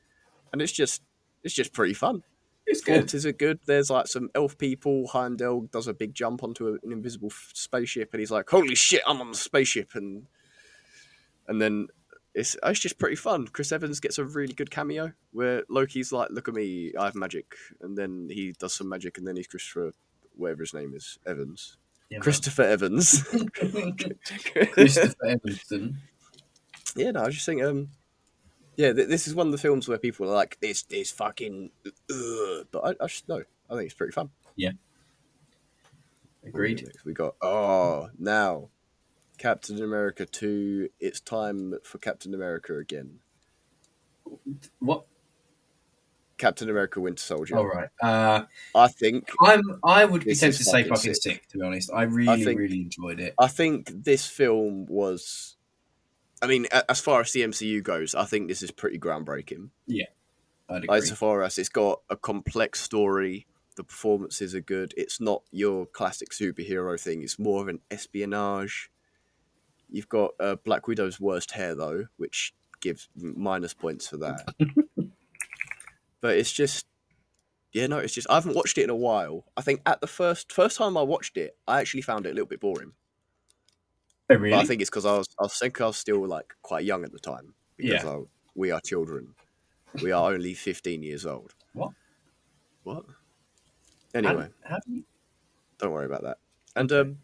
[0.51, 1.03] and it's just
[1.43, 2.23] it's just pretty fun.
[2.67, 2.85] It's good.
[2.93, 3.59] Performances are good.
[3.65, 5.07] There's like some elf people.
[5.07, 8.75] Heimdall does a big jump onto a, an invisible f- spaceship, and he's like, "Holy
[8.75, 10.27] shit, I'm on the spaceship!" and
[11.47, 11.87] and then
[12.33, 13.47] it's it's just pretty fun.
[13.47, 17.15] Chris Evans gets a really good cameo where Loki's like, "Look at me, I have
[17.15, 19.91] magic," and then he does some magic, and then he's Christopher,
[20.35, 21.77] whatever his name is, Evans,
[22.09, 22.23] Yeah, man.
[22.23, 23.23] Christopher Evans.
[24.73, 25.97] Christopher Evanston.
[26.95, 27.89] yeah, no, I was just think, um,
[28.77, 31.71] yeah, th- this is one of the films where people are like, "This, this fucking,"
[31.85, 32.67] ugh.
[32.71, 34.29] but I, I just no, I think it's pretty fun.
[34.55, 34.71] Yeah.
[36.45, 36.89] Agreed.
[37.03, 38.69] We got oh now,
[39.37, 40.89] Captain America two.
[40.99, 43.19] It's time for Captain America again.
[44.79, 45.05] What?
[46.37, 47.57] Captain America Winter Soldier.
[47.57, 47.87] All right.
[48.01, 49.61] Uh, I think I'm.
[49.83, 51.21] I would be tempted to say fucking sick.
[51.21, 51.47] sick.
[51.49, 53.33] To be honest, I really, think- really enjoyed it.
[53.39, 55.54] I think this film was.
[56.41, 59.69] I mean, as far as the MCU goes, I think this is pretty groundbreaking.
[59.87, 60.05] Yeah,
[60.69, 60.87] I'd agree.
[60.89, 64.93] Like, so far as it's got a complex story, the performances are good.
[64.97, 67.23] It's not your classic superhero thing.
[67.23, 68.91] It's more of an espionage.
[69.89, 74.53] You've got uh, Black Widow's worst hair though, which gives minus points for that.
[76.21, 76.85] but it's just,
[77.71, 79.45] yeah, no, it's just I haven't watched it in a while.
[79.55, 82.33] I think at the first first time I watched it, I actually found it a
[82.33, 82.93] little bit boring.
[84.29, 84.55] Oh, really?
[84.55, 86.83] But I think it's because I was I was think I was still like quite
[86.85, 88.09] young at the time because Yeah.
[88.09, 88.19] I,
[88.55, 89.35] we are children.
[90.01, 91.53] We are only fifteen years old.
[91.73, 91.91] What?
[92.83, 93.05] What?
[94.13, 95.03] Anyway, how do you-
[95.77, 96.37] don't worry about that.
[96.75, 97.17] And um,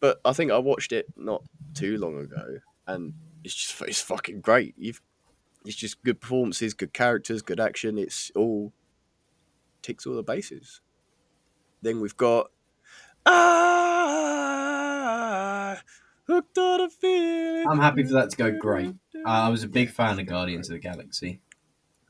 [0.00, 1.42] but I think I watched it not
[1.74, 4.74] too long ago, and it's just it's fucking great.
[4.76, 5.00] You've
[5.64, 7.96] it's just good performances, good characters, good action.
[7.98, 8.72] It's all
[9.82, 10.80] ticks all the bases.
[11.82, 12.50] Then we've got
[14.32, 15.80] ah
[16.26, 17.66] hooked on a feeling.
[17.68, 18.94] I'm happy for that to go great.
[19.14, 21.40] Uh, I was a big fan of Guardians of the Galaxy.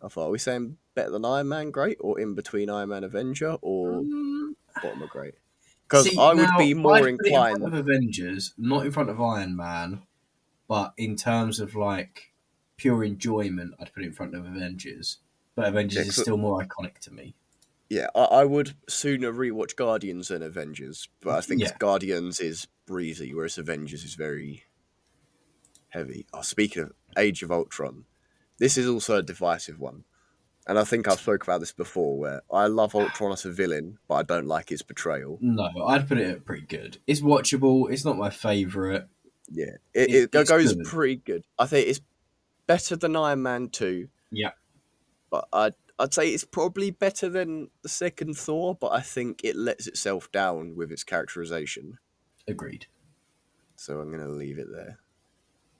[0.03, 3.05] I thought, are we saying better than Iron Man great, or in between Iron Man
[3.05, 4.03] Avenger, or
[4.83, 5.35] bottom of great?
[5.88, 7.57] Because I would now, be more I'd put it inclined.
[7.57, 10.03] in front of Avengers, not in front of Iron Man,
[10.68, 12.33] but in terms of like
[12.77, 15.18] pure enjoyment, I'd put it in front of Avengers.
[15.55, 17.35] But Avengers Yeah, is 'cause- still more iconic to me.
[17.90, 21.77] Yeah, I, I would sooner rewatch Guardians than Avengers, but I think Yeah.
[21.79, 24.64] Guardians is breezy, whereas Avengers is very
[25.90, 26.27] heavy.
[26.33, 28.05] Oh, speaking of Age of Ultron,
[28.59, 30.05] this is also a divisive one.
[30.66, 33.99] And I think I've spoke about this before, where I love Ultron as a villain,
[34.07, 35.38] but I don't like his portrayal.
[35.40, 36.99] No, I'd put it at pretty good.
[37.07, 37.90] It's watchable.
[37.90, 39.09] It's not my favorite.
[39.51, 40.85] Yeah, it, It- it, goes good.
[40.85, 41.45] pretty good.
[41.59, 42.01] I think it's
[42.68, 44.09] better than Iron Man 2.
[44.31, 44.53] Yeah.
[45.31, 49.57] But I'd, I'd say it's probably better than the second Thor, but I think it
[49.57, 51.99] lets itself down with its characterization.
[52.48, 52.87] Agreed.
[53.76, 54.98] So I'm going to leave it there.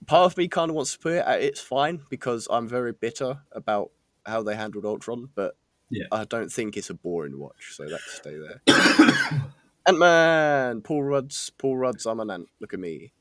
[0.05, 2.91] Part of me kind of wants to put it at it's fine because I'm very
[2.91, 3.91] bitter about
[4.25, 5.55] how they handled Ultron, but
[5.89, 6.05] Yeah.
[6.11, 9.43] I don't think it's a boring watch, so that can stay there.
[9.87, 12.05] Ant Man, Paul Rudd's, Paul Rudd's.
[12.05, 12.47] I'm an ant.
[12.59, 13.11] Look at me.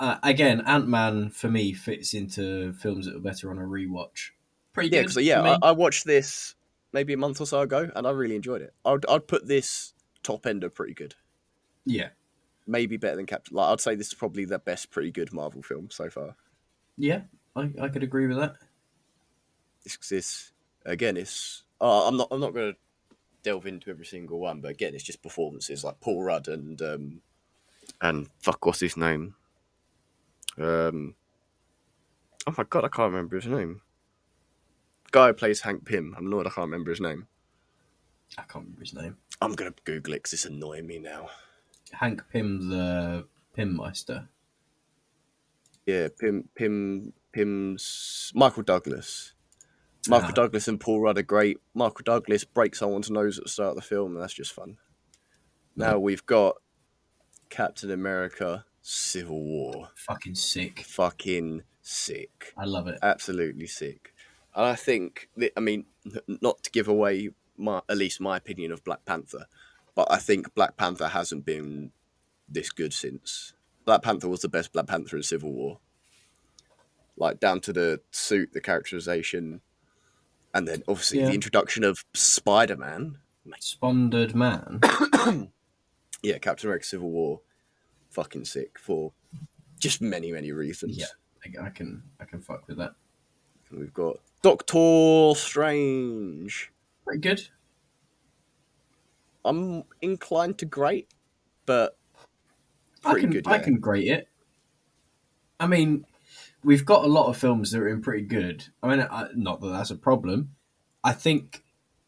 [0.00, 4.30] Uh, again, Ant Man for me fits into films that are better on a rewatch.
[4.74, 5.08] Pretty Yeah, good.
[5.08, 5.58] because yeah.
[5.62, 6.54] I, I watched this
[6.92, 8.74] maybe a month or so ago, and I really enjoyed it.
[8.84, 11.14] I'd I'd put this top end of pretty good.
[11.86, 12.08] yeah.
[12.66, 13.56] Maybe better than Captain.
[13.56, 16.36] Like I'd say this is probably the best pretty good Marvel film so far.
[16.96, 17.22] Yeah,
[17.54, 18.56] I, I could agree with that.
[19.84, 20.52] It's, it's
[20.84, 21.64] again, it's.
[21.80, 22.28] Uh, I'm not.
[22.30, 22.78] I'm not going to
[23.42, 27.20] delve into every single one, but again, it's just performances like Paul Rudd and um,
[28.00, 29.34] and fuck, what's his name?
[30.58, 31.14] Um.
[32.46, 33.82] Oh my god, I can't remember his name.
[35.10, 36.14] Guy who plays Hank Pym.
[36.16, 37.26] I'm annoyed I can't remember his name.
[38.38, 39.16] I can't remember his name.
[39.40, 41.28] I'm gonna Google it because it's annoying me now.
[41.92, 44.28] Hank Pym, the Pymmeister.
[45.86, 49.32] Yeah, Pym, Pym, Pym's Michael Douglas.
[50.08, 50.34] Michael Ah.
[50.34, 51.58] Douglas and Paul Rudd are great.
[51.74, 54.78] Michael Douglas breaks someone's nose at the start of the film, and that's just fun.
[55.74, 56.56] Now we've got
[57.50, 59.90] Captain America: Civil War.
[59.96, 60.80] Fucking sick.
[60.80, 62.52] Fucking sick.
[62.56, 62.98] I love it.
[63.02, 64.14] Absolutely sick.
[64.54, 65.84] And I think, that, I mean,
[66.40, 69.46] not to give away my at least my opinion of Black Panther,
[69.96, 71.90] but I think Black Panther hasn't been
[72.48, 73.54] this good since.
[73.84, 75.78] Black Panther was the best Black Panther in Civil War.
[77.16, 79.62] Like down to the suit, the characterization,
[80.54, 81.26] and then obviously Yeah.
[81.26, 83.18] the introduction of Spider Man.
[83.58, 84.80] Sponded man.
[86.22, 87.40] Yeah, Captain America: Civil War,
[88.10, 89.12] fucking sick for
[89.78, 90.98] just many many reasons.
[90.98, 91.06] Yeah.
[91.62, 92.94] I, I can I can fuck with that.
[93.70, 96.70] And we've got Doctor Strange.
[97.04, 97.48] Pretty good.
[99.46, 101.08] I'm inclined to great,
[101.66, 101.96] but
[103.04, 103.46] I pretty can good.
[103.48, 104.28] I can grade it.
[105.58, 106.04] I mean,
[106.64, 108.66] we've got a lot of films that are in pretty good.
[108.82, 110.50] I mean, I, not that that's a problem.
[111.02, 111.62] I think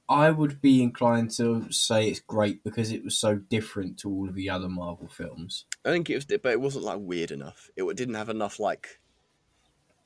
[0.09, 4.29] I would be inclined to say it's great because it was so different to all
[4.29, 5.64] of the other Marvel films.
[5.85, 7.70] I think it was, but it wasn't like weird enough.
[7.77, 9.01] It didn't have enough like,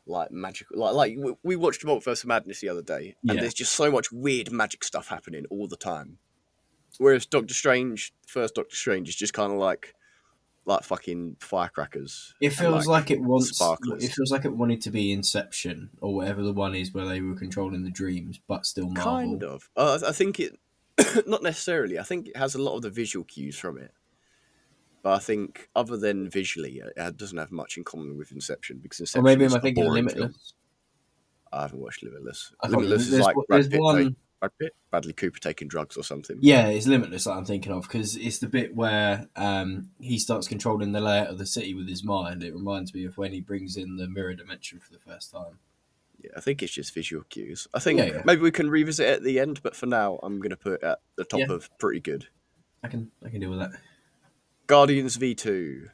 [0.06, 0.78] like magical.
[0.78, 3.40] Like, like we- we watched Multiverse of Madness the other day, and Yeah.
[3.40, 6.18] there's just so much weird magic stuff happening all the time.
[6.98, 9.94] Whereas Doctor Strange, first Doctor Strange, is just kind of like,
[10.64, 12.34] like fucking firecrackers.
[12.40, 13.56] It feels like, it wants.
[13.56, 14.04] sparklers.
[14.04, 17.20] It feels like it wanted to be Inception or whatever the one is where they
[17.20, 19.04] were controlling the dreams, but still Marvel.
[19.04, 19.68] kind of.
[19.76, 20.58] Uh, I think it,
[21.26, 21.98] not necessarily.
[21.98, 23.92] I think it has a lot of the visual cues from it.
[25.02, 29.00] But I think, other than visually, it doesn't have much in common with Inception because
[29.00, 30.20] Or Inception maybe is am I thinking Limitless?
[30.20, 30.34] film.
[31.52, 32.52] I haven't watched Limitless.
[32.62, 35.96] I Limitless is like There's- Brad Pitt, one- take- Brad Pitt, Bradley Cooper taking drugs
[35.96, 36.36] or something.
[36.40, 40.48] Yeah, it's Limitless that I'm thinking of because it's the bit where um, he starts
[40.48, 42.42] controlling the layout of the city with his mind.
[42.42, 45.60] It reminds me of when he brings in the mirror dimension for the first time.
[46.20, 47.68] Yeah, I think it's just visual cues.
[47.72, 48.22] I think Yeah, yeah.
[48.24, 50.82] maybe we can revisit it at the end, but for now, I'm going to put
[50.82, 51.52] at the top Yeah.
[51.52, 52.26] of pretty good.
[52.82, 53.70] I can I can deal with that.
[54.66, 55.88] Guardians V2.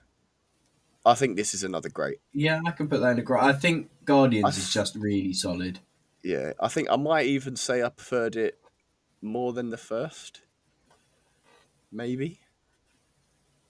[1.04, 2.18] I think this is another great.
[2.32, 3.42] Yeah, I can put that in a great.
[3.42, 5.80] I think Guardians I is just really solid.
[6.22, 8.58] Yeah, I think I might even say I preferred it
[9.22, 10.42] more than the first.
[11.90, 12.40] Maybe.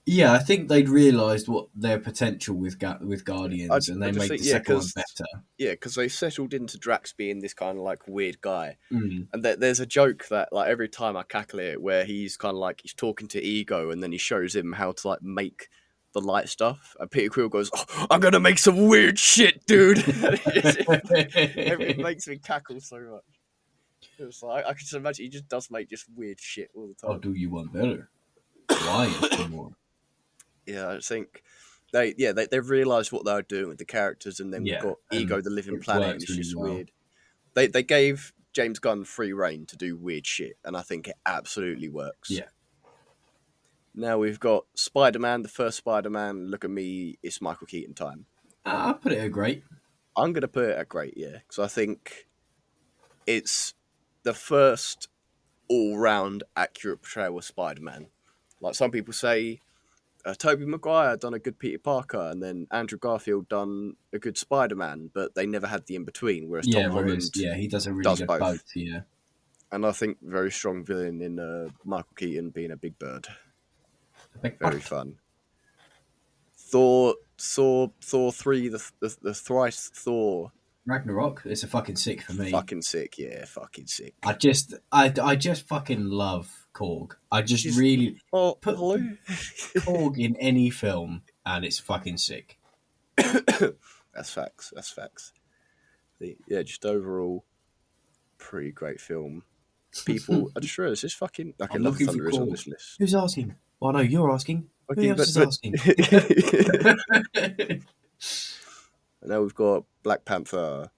[0.05, 4.11] Yeah, I think they'd realised what their potential with Ga- with Guardians, I- and they
[4.11, 5.29] made think- the yeah, second one better.
[5.59, 9.27] Yeah, because they settled into Drax being this kind of like weird guy, Mm.
[9.31, 12.55] and there, there's a joke that like every time I cackle it, where he's kind
[12.55, 15.69] of like he's talking to Ego, and then he shows him how to like make
[16.13, 20.03] the light stuff, and Peter Quill goes, oh, "I'm gonna make some weird shit, dude."
[20.07, 23.23] it, makes me cackle so much.
[24.17, 26.93] It's like I can just imagine he just does make just weird shit all the
[26.95, 27.11] time.
[27.11, 28.09] Or do you want better?
[28.67, 29.71] Why is there more?
[30.65, 31.43] Yeah, I think
[31.91, 34.83] they yeah they they've realised what they're doing with the characters, and then Yeah, we've
[34.83, 36.73] got Ego, the Living Planet, and it's just well.
[36.73, 36.91] weird.
[37.53, 41.15] They they gave James Gunn free reign to do weird shit, and I think it
[41.25, 42.29] absolutely works.
[42.29, 42.45] Yeah.
[43.99, 46.47] Now we've got Spider Man, the first Spider Man.
[46.47, 48.25] Look at me, it's Michael Keaton time.
[48.65, 49.63] I put it at great.
[50.15, 52.27] I'm gonna put it at great, yeah, because I think
[53.27, 53.73] it's
[54.23, 55.09] the first
[55.67, 58.07] all-round accurate portrayal of Spider-Man.
[58.61, 59.59] Like some people say,
[60.25, 64.37] uh, Tobey Maguire done a good Peter Parker, and then Andrew Garfield done a good
[64.37, 66.49] Spider-Man, but they never had the in between.
[66.49, 68.39] Whereas Yeah, Tom Holland, yeah, he does a really does good both.
[68.39, 68.63] both.
[68.75, 69.01] Yeah,
[69.71, 73.27] and I think very strong villain in uh, Michael Keaton being a Big Bird,
[74.41, 75.15] very fun.
[76.57, 80.51] Thor, Thor, Thor three, the the, the thrice Thor,
[80.85, 81.41] Ragnarok.
[81.45, 82.51] It's a fucking sick for me.
[82.51, 84.15] fucking sick, yeah, fucking sick.
[84.23, 87.11] I just, I, I just fucking love Korg.
[87.31, 88.77] I just She's- really Oh, Put-.
[88.77, 92.57] Korg in any film, and it's fucking sick.
[93.17, 94.71] That's facts.
[94.75, 95.33] That's facts.
[96.19, 97.45] The, yeah, just overall,
[98.37, 99.43] pretty great film.
[100.05, 101.53] People, I just realised this is fucking.
[101.59, 102.95] Like, I'm Love Thunder is on this list.
[102.99, 103.55] Who's asking?
[103.79, 104.67] Well, no, you're asking.
[104.91, 105.73] Okay, Who else but- is but-
[107.47, 107.81] asking?
[109.23, 110.89] now we've got Black Panther.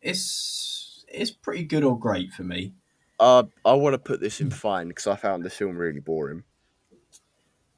[0.00, 2.72] it's it's pretty good or great for me.
[3.20, 6.42] Uh, I want to put this in fine because I found this film really boring.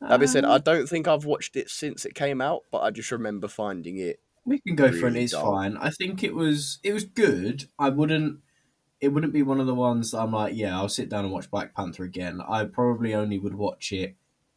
[0.01, 2.91] That being said, I don't think I've watched it since it came out, but I
[2.91, 4.21] just remember finding it.
[4.45, 5.03] We can go for it.
[5.03, 5.77] really It's fine.
[5.79, 7.65] I think it was it was good.
[7.79, 8.41] I wouldn't.
[9.01, 11.33] It wouldn't be one of the ones that I'm like, yeah, I'll sit down and
[11.33, 12.41] watch Black Panther again.
[12.47, 14.15] I probably only would watch it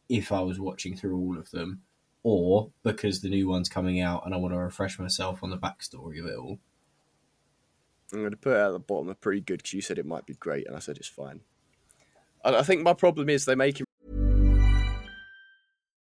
[0.08, 1.82] if I was watching through all of them,
[2.22, 5.58] or because the new one's coming out and I want to refresh myself on the
[5.58, 6.58] backstory of it all.
[8.12, 10.06] I'm going to put it at the bottom of pretty good because you said it
[10.06, 11.40] might be great, and I said it's fine.
[12.44, 13.86] I, I think my problem is they make him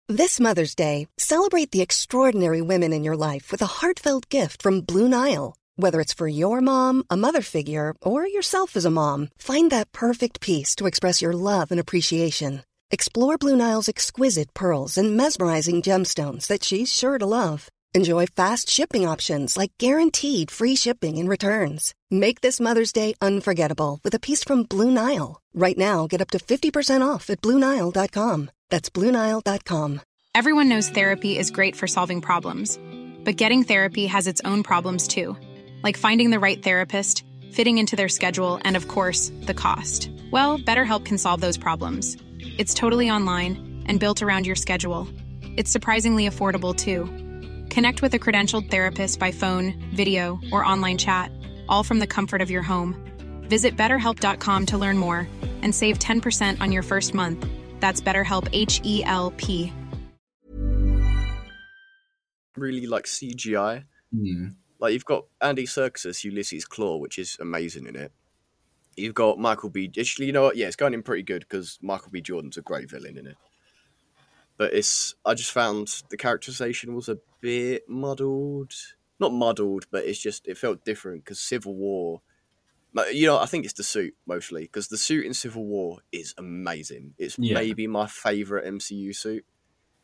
[0.08, 4.82] This Mother's Day, celebrate the extraordinary women in your life with a heartfelt gift from
[4.82, 5.56] Blue Nile.
[5.76, 9.92] Whether it's for your mom, a mother figure, or yourself as a mom, find that
[9.92, 12.64] perfect piece to express your love and appreciation.
[12.92, 17.70] Explore Blue Nile's exquisite pearls and mesmerizing gemstones that she's sure to love.
[17.94, 21.94] Enjoy fast shipping options like guaranteed free shipping and returns.
[22.10, 25.40] Make this Mother's Day unforgettable with a piece from Blue Nile.
[25.54, 28.50] Right now, get up to 50% off at BlueNile.com.
[28.70, 30.02] That's BlueNile.com.
[30.34, 32.80] Everyone knows therapy is great for solving problems,
[33.24, 35.38] but getting therapy has its own problems too,
[35.84, 40.10] like finding the right therapist, fitting into their schedule, and of course, the cost.
[40.32, 42.18] Well, BetterHelp can solve those problems.
[42.60, 45.08] It's totally online and built around your schedule.
[45.56, 47.06] It's surprisingly affordable too.
[47.74, 51.32] Connect with a credentialed therapist by phone, video, or online chat,
[51.70, 52.98] all from the comfort of your home.
[53.44, 55.26] Visit betterhelp.com to learn more
[55.62, 57.48] and save 10% on your first month.
[57.80, 59.72] That's BetterHelp H E L P.
[62.58, 63.86] really like CGI.
[64.14, 64.48] Hmm.
[64.80, 68.12] Like you've got Andy Serkis's Ulysses Klaue, which is amazing in it.
[69.00, 69.92] You've got Michael B.
[70.00, 70.58] Actually, you know what?
[70.58, 72.22] Yeah, it's going in pretty good because Michael B.
[72.22, 73.38] Jordan's a great villain in it.
[74.58, 78.74] But it's I just found the characterization was a bit muddled.
[79.20, 82.22] Not muddled, but it's just it felt different because Civil War.
[83.12, 86.34] You know, I think it's the suit mostly because the suit in Civil War is
[86.38, 87.14] amazing.
[87.18, 87.54] It's Yeah.
[87.54, 89.46] maybe my favorite MCU suit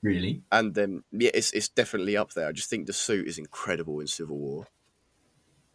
[0.02, 0.44] Really?
[0.52, 2.48] and then yeah, it's it's definitely up there.
[2.48, 4.68] I just think the suit is incredible in Civil War,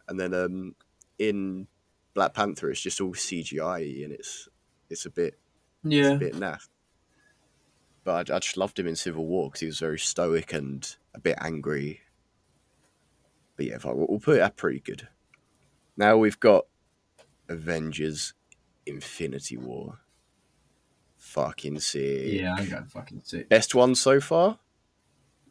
[0.07, 0.75] and then um
[1.19, 1.67] in
[2.13, 4.49] Black Panther, it's just all CGI and it's
[4.89, 5.37] it's a bit
[5.85, 6.11] it's Yeah.
[6.11, 6.67] a bit naff.
[8.03, 10.95] But I, I just loved him in Civil War because he was very stoic and
[11.13, 12.01] a bit angry.
[13.55, 15.07] But yeah, we'll, we'll put it at pretty good.
[15.97, 16.65] Now we've got
[17.47, 18.33] Avengers:
[18.85, 19.99] Infinity War.
[21.17, 22.41] Fucking sick.
[22.41, 23.47] Yeah, I'm going fucking sick.
[23.49, 24.57] Best one so far.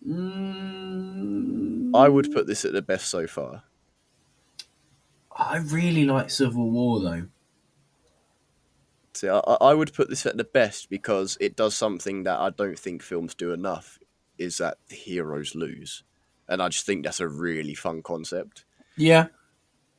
[0.06, 3.62] Mm, I would put this at the best so far.
[5.40, 7.26] I really like Civil War though.
[9.14, 12.50] See, I, I would put this at the best because it does something that I
[12.50, 13.98] don't think films do enough.
[14.38, 16.02] Is that the heroes lose,
[16.48, 18.64] and I just think that's a really fun concept
[18.96, 19.26] Yeah.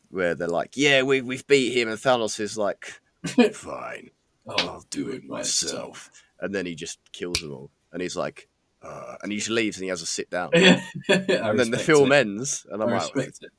[0.09, 2.99] where they're like, "Yeah, we we've beat him," and Thanos is like,
[3.53, 4.09] "Fine,
[4.47, 8.47] I'll do it myself," and then he just kills them all, and he's like,
[8.82, 10.82] uh, and he just leaves and he has a sit down, Yeah.
[11.07, 13.51] and then the film ends, and I'm I like, respect it.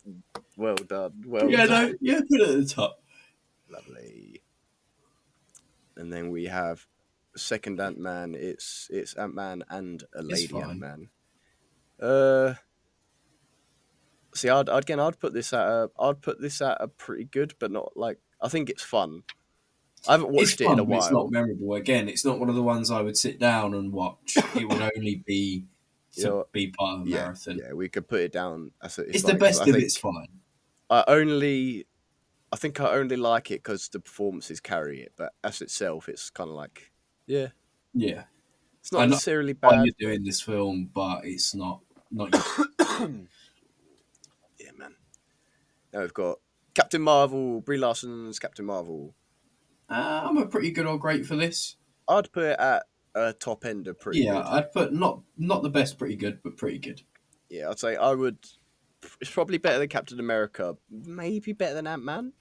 [0.56, 3.02] "Well done, well yeah, done." no, yeah, put it at the top.
[3.70, 4.42] Lovely.
[5.96, 6.86] And then we have
[7.36, 8.34] second Ant Man.
[8.34, 10.54] It's it's Ant Man and a lady.
[10.56, 11.08] Ant Man.
[12.00, 12.54] Uh,
[14.34, 17.24] see, I'd I'd- again I'd put this at a I'd put this at a pretty
[17.24, 19.22] good, but not like I think it's fun.
[20.08, 21.74] I haven't watched it's it in a but It's not memorable.
[21.74, 24.36] Again, it's not one of the ones I would sit down and watch.
[24.56, 25.64] it would only be
[26.16, 27.58] to know, be part of a Yeah, marathon.
[27.58, 30.28] yeah, we could put it down It's, like- the best of its fine.
[30.90, 31.86] I only,
[32.52, 36.28] I think I only like it because the performances carry it, but as itself, it's
[36.30, 36.92] kind of like,
[37.26, 37.48] yeah,
[37.94, 38.24] Yeah,
[38.80, 39.84] it's not I necessarily why bad.
[39.86, 41.80] you're doing this film, but it's not
[42.10, 42.30] not.
[42.34, 43.10] Your...
[44.58, 44.94] Yeah, man.
[45.92, 46.38] Now we've got
[46.74, 49.14] Captain Marvel, Brie Larson's Captain Marvel.
[49.88, 51.76] Uh, I'm a pretty good or great for this.
[52.08, 54.44] I'd put it at a top end of pretty yeah, good.
[54.46, 57.02] I'd put not not the best, pretty good, but pretty good.
[57.48, 58.38] Yeah, I'd say I would.
[59.20, 60.76] It's probably better than Captain America.
[60.90, 62.32] Maybe better than Ant Man.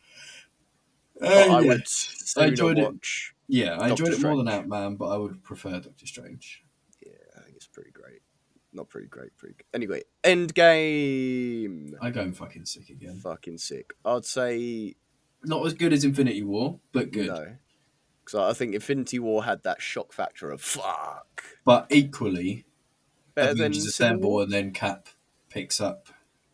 [1.22, 1.68] Uh, I yeah.
[1.68, 3.06] would sooner enjoyed it.
[3.48, 4.48] Yeah, I Doctor enjoyed it more than.
[4.48, 6.64] Ant Man, but I would prefer Doctor Strange.
[7.06, 8.22] Yeah, I think it's pretty great.
[8.74, 9.66] Not pretty great, pretty good.
[9.74, 11.94] Anyway, Endgame.
[12.02, 13.18] I go fucking sick again.
[13.18, 13.94] Fucking sick.
[14.06, 14.96] I'd say
[15.44, 17.28] Not as good as Infinity War, but good.
[17.28, 17.56] no.
[18.24, 21.44] Because I think Infinity War had that shock factor of fuck.
[21.66, 22.66] But equally,
[23.34, 25.08] Better Avengers Civil Assemble, and then Cap
[25.50, 26.08] picks up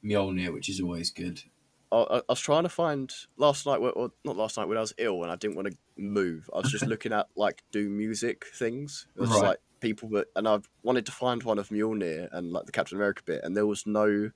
[0.03, 1.43] Mjolnir, which is always good.
[1.91, 4.81] I, I was trying to find last night, or or not last night when I
[4.81, 6.49] was ill and I didn't want to move.
[6.53, 9.07] I was just looking at like do music things.
[9.15, 9.43] It was Right.
[9.43, 12.97] like people that, and I wanted to find one of Mjolnir and like the Captain
[12.97, 14.31] America bit, and there was no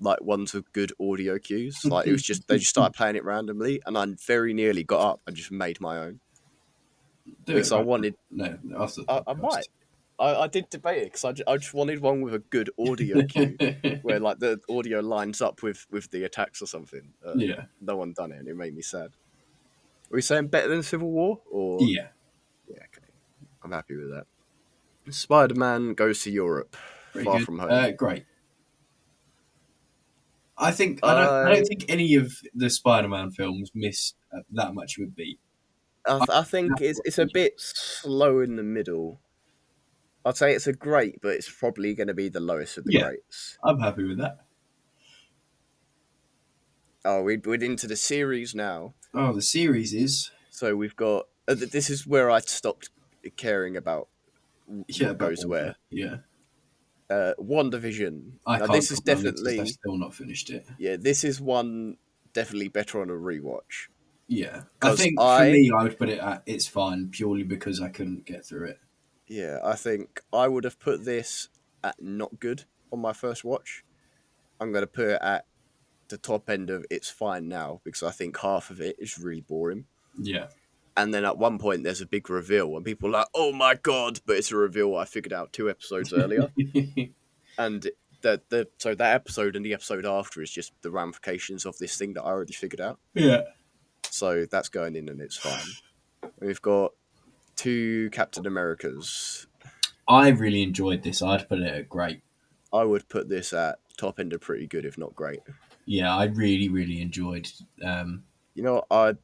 [0.00, 1.84] like ones with good audio cues.
[1.84, 5.00] Like it was just they just started playing it randomly, and I very nearly got
[5.00, 6.20] up and just made my own
[7.44, 7.86] Do because it, I man.
[7.86, 8.14] wanted.
[8.30, 9.68] No, after the I, I might.
[10.16, 12.70] I, I did debate it because I, ju- I just wanted one with a good
[12.78, 13.56] audio cue
[14.02, 17.12] where like the audio lines up with with the attacks or something.
[17.26, 19.06] Uh, yeah, No one done it, and it made me sad.
[19.06, 21.40] Are we saying better than Civil War?
[21.50, 22.08] Or yeah.
[22.68, 23.08] yeah, okay.
[23.64, 24.26] I'm happy with that.
[25.12, 26.76] Spider Man goes to Europe,
[27.12, 27.46] Pretty far good.
[27.46, 27.70] from home.
[27.72, 28.24] Uh, great.
[30.56, 31.46] I think I don't.
[31.48, 35.40] I don't think any of the Spider-Man films miss uh, that much of a beat.
[36.06, 39.20] I, th- I think it's it's a bit slow in the middle.
[40.24, 42.92] I'd say it's a great, but it's probably going to be the lowest of the
[42.94, 43.08] Yeah.
[43.08, 43.58] greats.
[43.64, 44.38] I'm happy with that.
[47.04, 48.94] Oh, we- we're into the series now.
[49.12, 51.26] Oh, the series is So we've got.
[51.46, 52.90] Uh, this is where I stopped
[53.36, 54.08] caring about
[54.88, 55.76] yeah, goes where.
[55.90, 56.18] Yeah,
[57.10, 58.32] Uh, WandaVision.
[58.46, 59.60] I this is definitely.
[59.60, 60.66] I've still not finished it.
[60.78, 61.98] Yeah, this is one
[62.32, 63.88] definitely better on a rewatch.
[64.26, 67.80] Yeah, I think I- for me, I would put it at it's fine purely because
[67.80, 68.78] I couldn't get through it.
[69.26, 71.48] Yeah, I think I would have put this
[71.82, 73.84] at not good on my first watch.
[74.60, 75.44] I'm going to put it at
[76.08, 79.40] the top end of it's fine now because I think half of it is really
[79.42, 79.84] boring.
[80.18, 80.46] Yeah,
[80.96, 83.74] And then at one point, there's a big reveal, and people are like, "Oh my
[83.74, 86.52] god!" But it's a reveal I figured out two episodes earlier,
[87.58, 87.88] and
[88.22, 91.96] the the so that episode and the episode after is just the ramifications of this
[91.96, 92.98] thing that I already figured out.
[93.14, 93.42] yeah.
[94.10, 96.30] So that's going in, and it's fine.
[96.40, 96.92] We've got
[97.56, 99.48] two Captain Americas.
[100.06, 101.22] I really enjoyed this.
[101.22, 102.20] I'd put it at great.
[102.72, 105.40] I would put this at top end of pretty good, if not great.
[105.86, 107.48] Yeah, I really, really enjoyed.
[107.84, 108.24] Um,
[108.54, 109.18] You know, I'd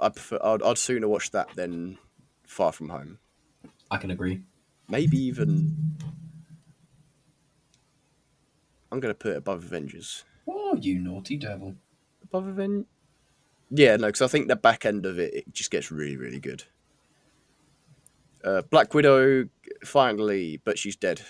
[0.00, 1.98] I prefer I'd, I'd sooner watch that than
[2.46, 3.18] Far From Home.
[3.90, 4.42] I can agree.
[4.88, 5.96] Maybe even
[8.90, 10.24] I'm gonna put it above Avengers.
[10.48, 11.74] Oh, you naughty devil!
[12.22, 12.86] Above Avengers.
[13.70, 16.40] Yeah, no, because I think the back end of it it just gets really, really
[16.40, 16.64] good.
[18.42, 19.48] Uh, Black Widow
[19.84, 21.20] finally, but she's dead.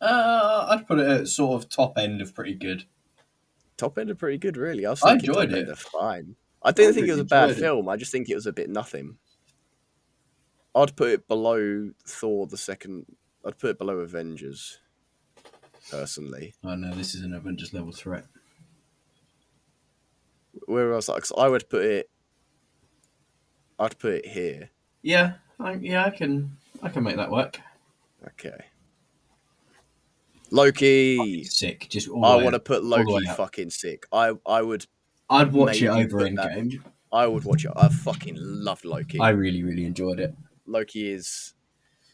[0.00, 2.84] Uh, I'd put it at sort of top end of pretty good.
[3.76, 4.86] Top end of pretty good, really.
[4.86, 5.78] I, I enjoyed it.
[5.78, 6.36] fine.
[6.62, 7.56] I didn't I think it was a bad it.
[7.56, 7.88] film.
[7.88, 9.16] I just think it was a bit nothing.
[10.74, 13.06] I'd put it below Thor the second.
[13.44, 14.78] I'd put it below Avengers.
[15.90, 18.26] Personally, oh, I know this is an Avengers level threat.
[20.66, 21.08] where else?
[21.08, 22.10] Like, 'cause I would put it.
[23.78, 24.70] I'd put it here.
[25.02, 27.58] Yeah, I, yeah, I can, I can make that work.
[28.24, 28.66] Okay.
[30.50, 31.44] Loki.
[31.44, 33.36] Sick, just all I want to put all the way Loki up.
[33.38, 34.06] fucking sick.
[34.12, 34.86] I I would
[35.30, 36.82] I'd watch it over Endgame.
[37.12, 37.72] I would watch it.
[37.76, 39.18] I fucking loved Loki.
[39.20, 40.34] I really, really enjoyed it.
[40.66, 41.54] Loki is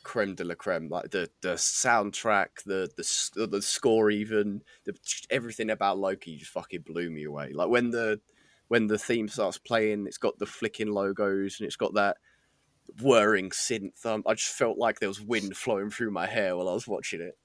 [0.02, 0.88] creme de la creme.
[0.88, 4.94] Like the the soundtrack, the the the score, even the,
[5.30, 7.52] everything about Loki just fucking blew me away.
[7.52, 8.20] Like when the
[8.68, 12.16] when the theme starts playing, it's got the flicking logos and it's got that
[13.00, 14.04] whirring synth.
[14.06, 16.88] Um, I just felt like there was wind flowing through my hair while I was
[16.88, 17.36] watching it.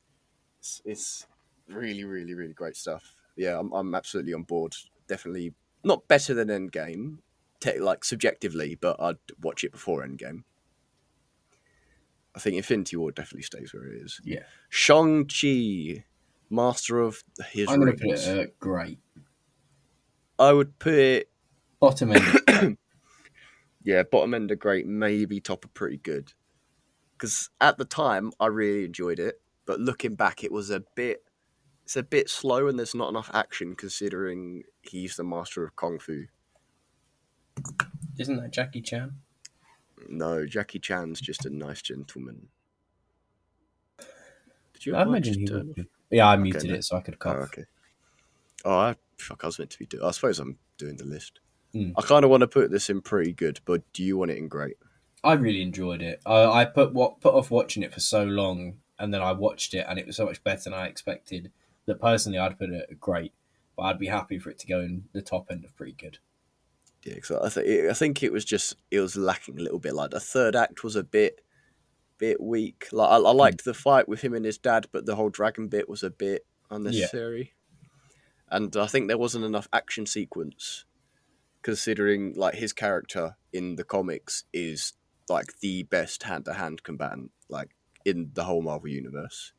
[0.60, 1.28] It's, it's
[1.68, 3.16] really, really, really great stuff.
[3.36, 4.76] Yeah, I'm I'm absolutely on board.
[5.12, 5.54] Definitely
[5.84, 7.18] not better than Endgame,
[7.60, 10.44] te- like subjectively, but I'd watch it before Endgame.
[12.34, 14.22] I think Infinity War definitely stays where it is.
[14.24, 14.44] Yeah.
[14.70, 16.06] Shang Chi,
[16.50, 19.00] Master of His I'm going to put it at great.
[20.40, 21.30] I would put it,
[21.82, 22.78] Bottom end.
[23.84, 26.32] yeah, bottom end of great, maybe top of pretty good.
[27.18, 31.26] Because at the time, I really enjoyed it, but looking back, it was a bit,
[31.84, 36.00] it's a bit slow, and there's not enough action considering he's the master of kung
[36.00, 36.26] fu.
[38.18, 39.14] Isn't that Jackie Chan?
[40.10, 42.48] No, Jackie Chan's just a nice gentleman.
[44.74, 44.96] Did you?
[44.96, 45.86] I imagine he would be.
[46.10, 47.38] Yeah, I muted it so I could Oh, cough.
[47.54, 47.66] okay.
[48.66, 50.04] Oh, I, fuck, I was meant to be doing.
[50.04, 51.40] I suppose I'm doing the list.
[51.74, 51.94] Mm.
[51.98, 54.38] I kind of want to put this in pretty good, but do you want it
[54.38, 54.76] in great?
[55.24, 56.22] I really enjoyed it.
[56.26, 59.74] I, I put what put off watching it for so long, and then I watched
[59.74, 61.52] it, and it was so much better than I expected.
[61.86, 63.34] That personally, I'd put it at great,
[63.82, 66.20] but I'd be happy for it to go in the top end of pretty good.
[67.04, 69.96] Yeah, because I, th- I think it was just it was lacking a little bit.
[69.96, 71.42] Like the third act was a bit,
[72.20, 72.90] bit weak.
[72.92, 73.64] Like I, I liked mm.
[73.64, 76.46] the fight with him and his dad, but the whole dragon bit was a bit
[76.70, 77.54] unnecessary.
[78.52, 80.86] And I think there wasn't enough action sequence,
[81.64, 84.94] considering like his character in the comics is
[85.28, 87.72] like the best hand to hand combatant like
[88.06, 89.54] in the whole Marvel universe.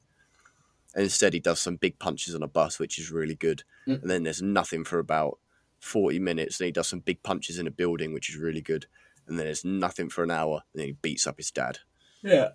[0.95, 3.64] And instead, he does some big punches on a bus, which is really good.
[3.88, 4.03] Mm.
[4.03, 5.38] And then there's nothing for about
[5.80, 6.59] 40 minutes.
[6.59, 8.86] Then he does some big punches in a building, which is really good.
[9.26, 10.62] And then there's nothing for an hour.
[10.72, 11.78] And then he beats up his dad.
[12.22, 12.51] Yeah,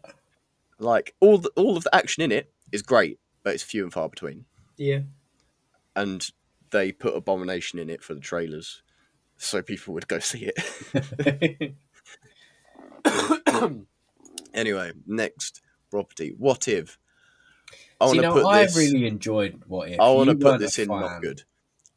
[0.79, 3.91] Like all the, all of the action in it is great, but it's few and
[3.91, 4.45] far between.
[4.77, 4.99] yeah.
[5.95, 6.29] And
[6.69, 8.83] they put Abomination in it for the trailers,
[9.37, 11.75] so people would go see it.
[14.53, 16.33] anyway, next property.
[16.37, 16.99] What if?
[17.99, 18.77] I See, want to now, put I this.
[18.77, 19.99] really enjoyed what if.
[19.99, 21.43] I want to put this in not good.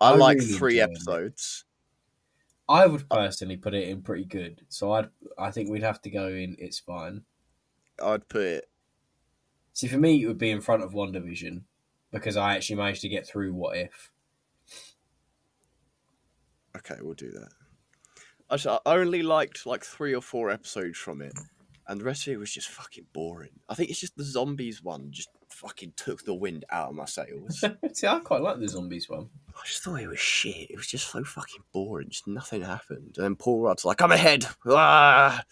[0.01, 0.96] I, I like really three enjoyed it.
[0.96, 1.64] episodes.
[2.68, 4.62] I would personally put it in pretty good.
[4.68, 6.57] So I'd, I think we'd have to go in.
[6.59, 7.22] It's fine.
[8.03, 8.70] I'd put it.
[9.72, 11.62] See, for me, it would be in front of WandaVision
[12.12, 14.11] because I actually managed to get through What If.
[16.76, 17.48] Okay, we'll do that.
[18.51, 21.32] Actually, I only liked like three or four episodes from it,
[21.88, 23.51] and the rest of it was just fucking boring.
[23.68, 25.28] I think it's just the zombies one just
[25.61, 27.62] fucking took the wind out of my sails.
[27.92, 29.28] See, I quite like the zombies one.
[29.50, 30.70] I just thought it was shit.
[30.70, 32.08] It was just so fucking boring.
[32.08, 33.14] Just nothing happened.
[33.16, 35.42] And then Paul Rudd's like, "I'm ahead." Ah!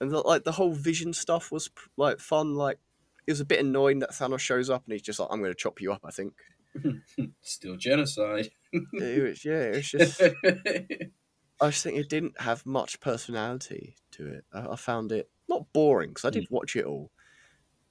[0.00, 2.54] And the, like the whole vision stuff was like fun.
[2.54, 2.78] Like
[3.26, 5.52] it was a bit annoying that Thanos shows up and he's just like, "I'm going
[5.52, 6.32] to chop you up." I think.
[7.42, 8.50] Still genocide.
[8.72, 10.22] It was, yeah, it was just.
[11.60, 14.44] I just think it didn't have much personality to it.
[14.52, 17.11] I, I found it not boring because I did watch it all,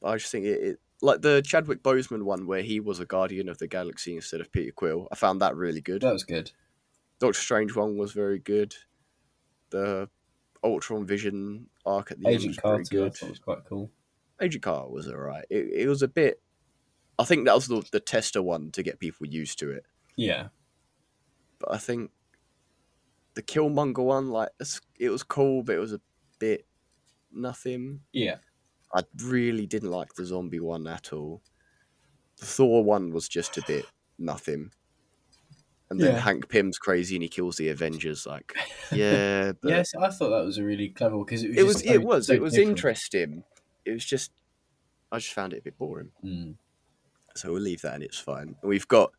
[0.03, 3.49] I just think it, it like the Chadwick Boseman one where he was a Guardian
[3.49, 5.07] of the Galaxy instead of Peter Quill.
[5.11, 6.01] I found that really good.
[6.01, 6.51] that was good.
[7.19, 8.75] Doctor Strange one was very good.
[9.69, 10.09] The
[10.63, 13.29] Ultron Vision arc at the end Agent was Carter pretty good.
[13.29, 13.91] was quite cool.
[14.41, 15.45] Agent Carter was alright.
[15.49, 16.41] It, it was a bit.
[17.19, 19.85] I think that was the, the tester one to get people used to it.
[20.15, 20.47] Yeah.
[21.59, 22.11] But I think
[23.35, 24.49] the Killmonger one, like
[24.99, 26.01] it was cool, but it was a
[26.39, 26.65] bit
[27.31, 28.01] nothing.
[28.11, 28.37] Yeah.
[28.93, 31.41] I really didn't like the zombie one at all.
[32.39, 33.85] The Thor one was just a bit
[34.17, 34.71] nothing.
[35.89, 36.19] And then Yeah.
[36.19, 38.25] Hank Pym's crazy and he kills the Avengers.
[38.25, 38.55] Like,
[38.91, 41.57] yeah, but Yes, I thought that was a really clever because it was.
[41.57, 41.81] it was.
[41.83, 42.27] it was.
[42.27, 42.69] so it was different.
[42.69, 43.43] interesting.
[43.85, 44.31] It was just.
[45.11, 46.11] I just found it a bit boring.
[46.23, 46.55] Mm.
[47.35, 48.55] So we'll leave that and it's fine.
[48.63, 49.11] We've got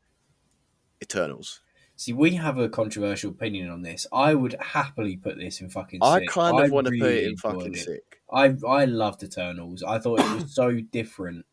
[1.02, 1.60] Eternals.
[2.02, 4.08] See, we have a controversial opinion on this.
[4.12, 6.00] I would happily put this in fucking.
[6.02, 7.78] I kind of want to put it in fucking it.
[7.78, 8.20] sick.
[8.28, 9.84] I I loved Eternals.
[9.84, 11.46] I thought it was so different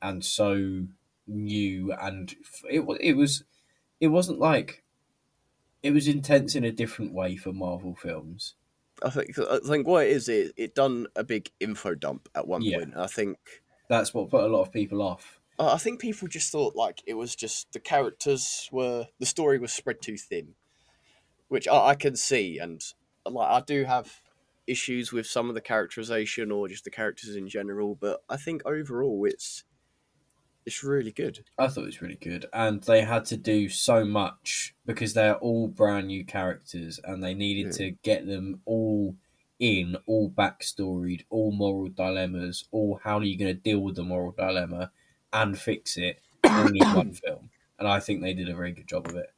[0.00, 0.84] and so
[1.26, 2.32] new, and
[2.70, 3.42] it wa- it was
[3.98, 4.84] it wasn't like
[5.82, 8.54] it was intense in a different way for Marvel films.
[9.02, 12.46] I think I think what it is it it done a big info dump at
[12.46, 12.78] one Yeah.
[12.78, 12.96] point.
[12.96, 13.38] I think
[13.88, 15.39] That's what put a lot of people off.
[15.60, 19.72] I think people just thought like it was just the characters were the story was
[19.72, 20.54] spread too thin,
[21.48, 22.82] which I, I can see, and
[23.26, 24.22] like I do have
[24.66, 28.62] issues with some of the characterization or just the characters in general, but I think
[28.64, 29.64] overall it's
[30.66, 31.44] it's really good.
[31.58, 35.36] I thought it was really good, and they had to do so much because they're
[35.36, 37.78] all brand new characters, and they needed Yeah.
[37.78, 39.16] to get them all
[39.58, 44.02] in, all backstoried, all moral dilemmas, all how are you going to deal with the
[44.04, 44.90] moral dilemma
[45.32, 47.50] and fix it all in one film.
[47.78, 49.32] And I think they did a very good job of it.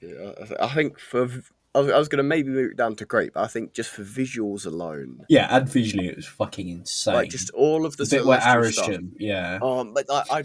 [0.00, 1.42] Yeah, I, th- I think for v-
[1.74, 3.74] I was, I was going to maybe move it down to great, but I think
[3.74, 7.14] just for visuals alone, Yeah, and visually it was fucking insane.
[7.14, 8.84] like just all of the the bit where celestial.
[8.84, 10.44] Arishem, yeah, Um, but I, I,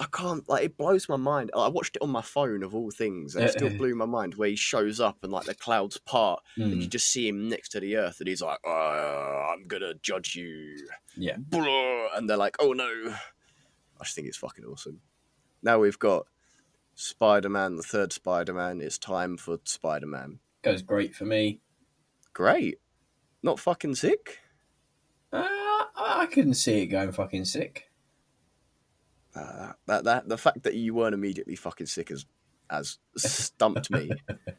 [0.00, 1.50] I can't like it blows my mind.
[1.56, 4.34] I watched it on my phone of all things, and it still blew my mind
[4.34, 7.48] where he shows up and like the clouds part, and Mm, you just see him
[7.48, 11.36] next to the earth, and he's like, uh, "I'm gonna judge you," yeah.
[11.52, 13.14] And they're like, "Oh no!"
[14.00, 15.00] I just think it's fucking awesome.
[15.62, 16.26] Now we've got
[16.94, 18.80] Spider-Man, the third Spider-Man.
[18.80, 20.38] It's time for Spider-Man.
[20.62, 21.60] Goes great for me.
[22.32, 22.78] Great,
[23.42, 24.38] not fucking sick.
[25.32, 25.46] Uh,
[25.96, 27.90] I couldn't see it going fucking sick.
[29.34, 32.26] Uh, that that the fact that you weren't immediately fucking sick has
[32.68, 34.10] has stumped me.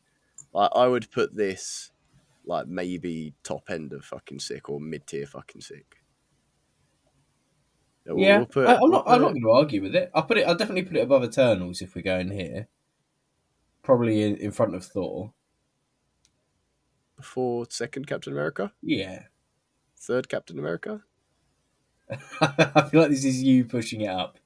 [0.53, 1.91] like I would put this
[2.45, 6.00] like maybe top end of fucking sick or mid tier fucking sick.
[8.07, 9.03] We'll- yeah, we'll put- I, I'm we'll not.
[9.07, 10.11] I'm put not going to argue with it.
[10.13, 10.47] I'll put it.
[10.47, 12.67] I'll definitely put it above Eternals if we're going here.
[13.83, 15.33] Probably in, in front of Thor.
[17.17, 19.23] before second Captain America, Yeah,
[19.97, 21.01] third Captain America.
[22.41, 24.37] I feel like this is you pushing it up.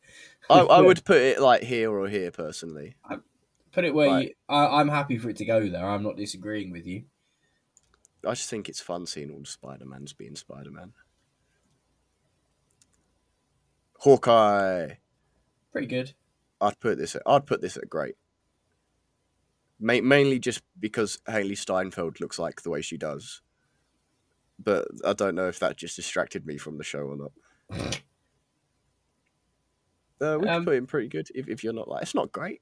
[0.49, 2.95] I, I would put it like here or here personally.
[3.09, 3.17] I,
[3.71, 4.27] Put it where Right.
[4.29, 4.33] you.
[4.47, 5.85] I, I'm happy for it to go there.
[5.85, 7.03] I'm not disagreeing with you.
[8.25, 10.93] I just think it's fun seeing all the Spider Mans being Spider Man.
[13.99, 14.89] Hawkeye.
[15.71, 16.13] Pretty good.
[16.61, 17.15] I'd put this.
[17.15, 18.15] At, I'd put this at great.
[19.79, 23.41] Ma- mainly just because Hailee Steinfeld looks like the way she does,
[24.57, 27.99] but I don't know if that just distracted me from the show or not.
[30.21, 32.61] Uh, we Um, put in pretty good if, if you're not like it's not great.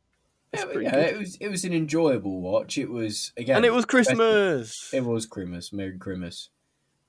[0.51, 1.35] It's Yeah, yeah, it was.
[1.39, 2.79] It was an enjoyable watch.
[2.79, 3.57] It was again.
[3.57, 4.91] and it was Christmas.
[4.91, 5.71] It was Christmas.
[5.71, 6.49] Merry Christmas.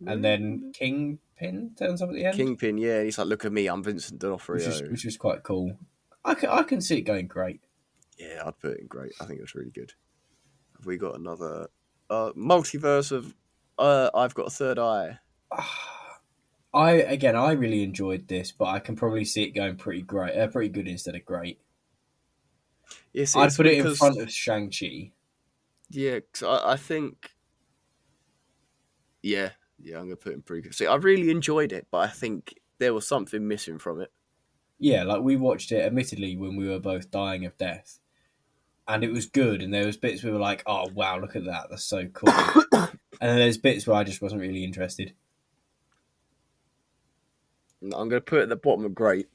[0.07, 0.73] And then
[1.39, 4.15] Kingpin turns up at the end, Kingpin, yeah, he's like, look at me, I'm Vincent
[4.15, 4.67] which D'Onofrio.
[4.67, 5.77] was which was quite cool.
[6.25, 7.61] I can, I can see it going great.
[8.19, 9.13] Yeah, I'd put it in great.
[9.21, 9.93] I think it was really good.
[10.77, 11.69] Have we got another
[12.09, 13.35] uh, multiverse of
[13.79, 15.19] uh, I've got a third eye?
[16.75, 20.37] I again, I really enjoyed this, but I can probably see it going pretty great,
[20.37, 21.61] uh, pretty good instead of great.
[23.13, 25.13] Yes, I'd put it in because- front of Shang Chi.
[25.91, 27.31] Yeah, 'cause I, I think.
[29.23, 29.51] Yeah,
[29.85, 30.75] yeah, I'm gonna put in pretty good.
[30.75, 34.11] See, I really enjoyed it, but I think there was something missing from it.
[34.79, 38.01] Yeah, like we watched it, admittedly, when we were both dying of death,
[38.89, 39.63] and it was good.
[39.63, 42.33] And there was bits we were like, "Oh wow, look at that, that's so cool."
[42.73, 45.13] and then there's bits where I just wasn't really interested.
[47.83, 49.29] I'm gonna put it at the bottom of great,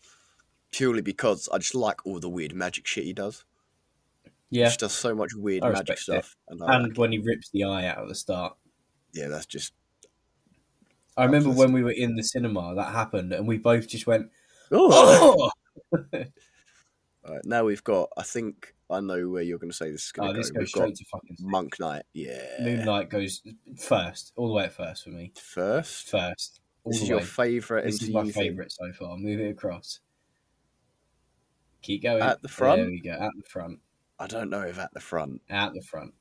[0.72, 3.46] purely because I just like all the weird magic shit he does.
[4.50, 6.26] He Yeah, just does so much weird magic respect it.
[6.26, 8.58] stuff, and, and like when he rips the eye out at the start.
[9.14, 9.74] yeah, that's just.
[11.20, 14.30] I remember when we were in the cinema that happened, and we both just went,
[14.72, 15.52] Oh!
[15.92, 15.98] "Oh!"
[17.26, 18.10] All right, now we've got.
[18.18, 20.38] I think I know where you're gonna say this is gonna Oh, go.
[20.40, 22.04] this goes straight to fucking Moon Knight.
[22.14, 22.42] Yeah.
[22.62, 23.42] Moon Knight goes
[23.78, 25.34] first, all the way at first for me.
[25.36, 26.10] First.
[26.10, 27.08] First, This is way.
[27.10, 29.18] your favourite This is my favourite so far.
[29.18, 30.00] Move it across.
[31.82, 32.22] Keep going.
[32.22, 32.82] At the front?
[32.82, 33.12] There we go.
[33.12, 33.80] At the front.
[34.20, 35.42] I don't know if at the front.
[35.50, 36.14] At the front.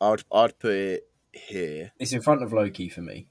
[0.00, 1.92] I'd I'd put it here.
[1.98, 3.28] It's in front of Loki for me.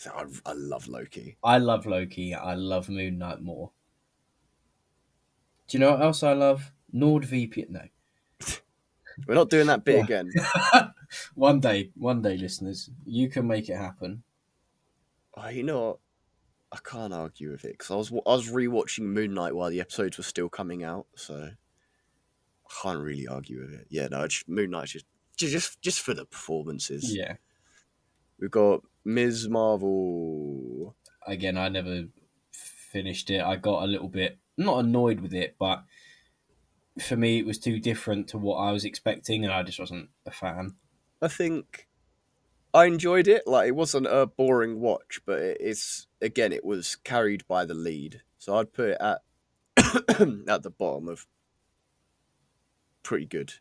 [0.00, 1.36] So I, I love Loki.
[1.44, 2.34] I love Loki.
[2.34, 3.70] I love Moon Knight more.
[5.68, 6.72] Do you know what else I love?
[6.94, 7.68] NordVPN.
[7.68, 7.82] No.
[9.26, 10.04] We're not doing that bit Yeah.
[10.04, 10.30] again.
[11.34, 14.22] one day, one day, listeners, you can make it happen.
[15.36, 15.98] Oh, you know what?
[16.72, 19.82] I can't argue with it because I was I was rewatching Moon Knight while the
[19.82, 23.86] episodes were still coming out, so I can't really argue with it.
[23.90, 25.04] Yeah, no, it's, Moon Knight's just
[25.36, 27.14] just just for the performances.
[27.14, 27.34] Yeah.
[28.40, 29.48] We've got Ms.
[29.48, 30.96] Marvel.
[31.26, 32.04] Again, I never
[32.52, 33.40] finished it.
[33.40, 35.84] I got a little bit not annoyed with it, but
[37.00, 40.10] for me, it was too different to what I was expecting, and I just wasn't
[40.26, 40.76] a fan.
[41.22, 41.88] I think
[42.72, 43.46] I enjoyed it.
[43.46, 48.22] Like it wasn't a boring watch, but it's again it was carried by the lead.
[48.38, 49.20] So I'd put it at
[50.48, 51.26] at the bottom of
[53.02, 53.54] pretty good.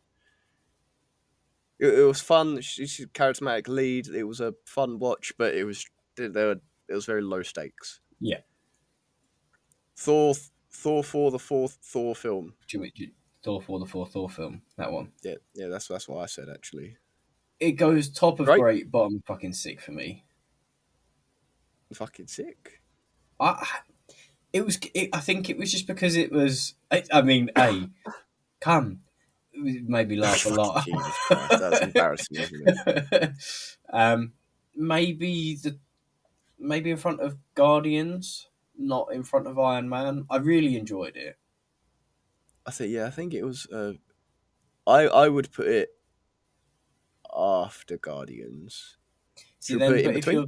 [1.80, 2.60] It, it was fun.
[2.62, 4.08] She's a charismatic lead.
[4.08, 6.30] It was a fun watch, but it was there.
[6.48, 8.02] were- It was very low stakes.
[8.20, 8.40] Yeah.
[9.96, 10.34] Thor,
[10.72, 12.54] Thor for the fourth Thor film.
[12.68, 13.12] Do you- do
[13.44, 15.14] Thor for the fourth Thor film, that one.
[15.24, 16.98] Yeah, yeah, that's that's what I said actually.
[17.60, 18.60] It goes top of Right.
[18.60, 20.26] great, bottom fucking sick for me.
[21.94, 22.82] Fucking sick.
[23.40, 23.66] I,
[24.54, 24.78] it was.
[24.94, 26.76] It, I think it was just because it was.
[26.92, 27.90] I, I mean, a
[28.62, 29.02] come,
[29.54, 30.86] made me laugh a lot.
[30.86, 33.32] Jesus Christ, that's embarrassing, isn't it?
[33.94, 34.34] um,
[34.76, 35.78] maybe the
[36.60, 38.48] maybe in front of Guardians,
[38.78, 40.26] not in front of Iron Man.
[40.30, 41.38] I really enjoyed it.
[42.66, 43.68] I think yeah, I think it was.
[43.68, 43.94] Uh,
[44.86, 45.90] I I would put it
[47.36, 48.98] after Guardians.
[49.60, 50.46] See, Should then, put it in but if you're,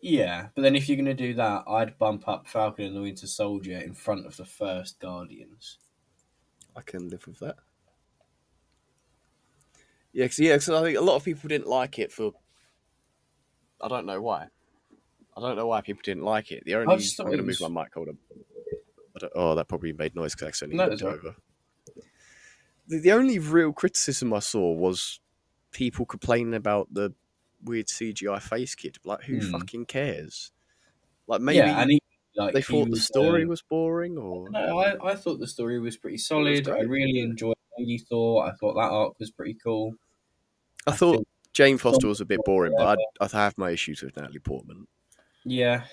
[0.00, 3.26] yeah, but then if you're gonna do that, I'd bump up Falcon and the Winter
[3.26, 5.78] Soldier in front of the first Guardians.
[6.76, 7.56] I can live with that.
[10.12, 12.32] Yeah, cause, yeah, 'cause I think a lot of people didn't like it for.
[13.80, 14.48] I don't know why.
[15.36, 16.64] I don't know why people didn't like it.
[16.66, 17.94] The only just I'm gonna move my mic.
[17.94, 18.18] Hold on.
[19.34, 21.18] Oh, that probably made noise because I accidentally No, knocked it's it all right.
[21.18, 21.36] over.
[22.86, 25.20] The, the only real criticism I saw was
[25.70, 27.14] people complaining about the
[27.62, 28.98] weird CGI face kid.
[29.04, 29.50] Like, who Hmm.
[29.50, 30.52] fucking cares?
[31.26, 32.00] Like, maybe yeah, and he,
[32.36, 35.46] like they he thought the story uh, was boring, or No, I, I thought the
[35.46, 36.68] story was pretty solid.
[36.68, 38.46] I really enjoyed Lady Thor.
[38.46, 39.94] I thought that arc was pretty cool.
[40.86, 42.98] I I thought Jane Foster was a bit boring, but.
[43.20, 44.86] I'd, I have my issues with Natalie Portman.
[45.44, 45.84] Yeah,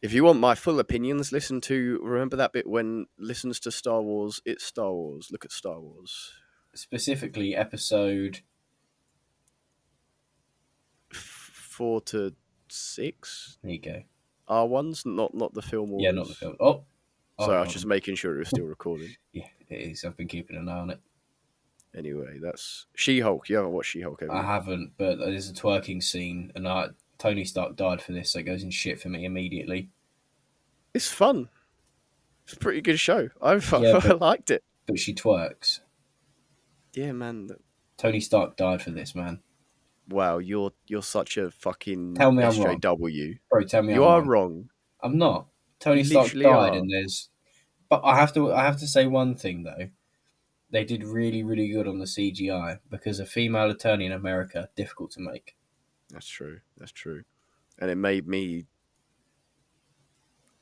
[0.00, 4.00] If you want my full opinions, listen to remember that bit when listens to Star
[4.00, 4.40] Wars.
[4.44, 5.28] It's Star Wars.
[5.30, 6.32] Look at Star Wars.
[6.74, 8.40] specifically episode.
[11.12, 12.34] Four to
[12.68, 14.02] six There you go.
[14.48, 15.98] R ones, not not the film.
[15.98, 16.56] Yeah, not the film.
[16.60, 16.84] Oh,
[17.40, 19.14] Sorry, I oh, was just making sure it was still recording.
[19.32, 20.04] Yeah, it is.
[20.04, 21.00] I've been keeping an eye on it.
[21.96, 23.48] Anyway, that's She Hulk.
[23.48, 24.34] You haven't watched She Hulk, have you?
[24.36, 26.88] I haven't, but there's a twerking scene, and I,
[27.18, 29.88] Tony Stark died for this, so it goes in shit for me immediately.
[30.94, 31.48] It's fun.
[32.44, 33.28] It's a pretty good show.
[33.42, 34.62] I, Yeah, I but- liked it.
[34.86, 35.80] But she twerks.
[36.94, 37.50] Yeah, man.
[37.96, 39.40] Tony Stark died for this, man.
[40.08, 42.80] Wow, you're you're such a fucking Tell me I'm wrong.
[42.80, 43.38] SJW.
[43.48, 44.28] Bro, tell me You I'm are wrong.
[44.28, 44.70] wrong.
[45.02, 45.46] I'm not.
[45.78, 46.72] Tony Stark died, are.
[46.72, 47.28] and there's.
[47.88, 48.52] But I have to.
[48.52, 49.88] I have to say one thing though.
[50.72, 55.10] They did really, really good on the CGI because a female attorney in America difficult
[55.12, 55.56] to make.
[56.10, 56.60] That's true.
[56.78, 57.24] That's true.
[57.78, 58.66] And it made me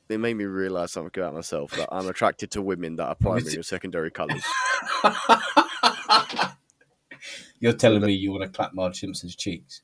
[0.09, 3.53] it made me realise something about myself that I'm attracted to women that are primary
[3.53, 4.43] and secondary colours.
[7.59, 9.81] You're telling me you want to clap Marge Simpson's cheeks?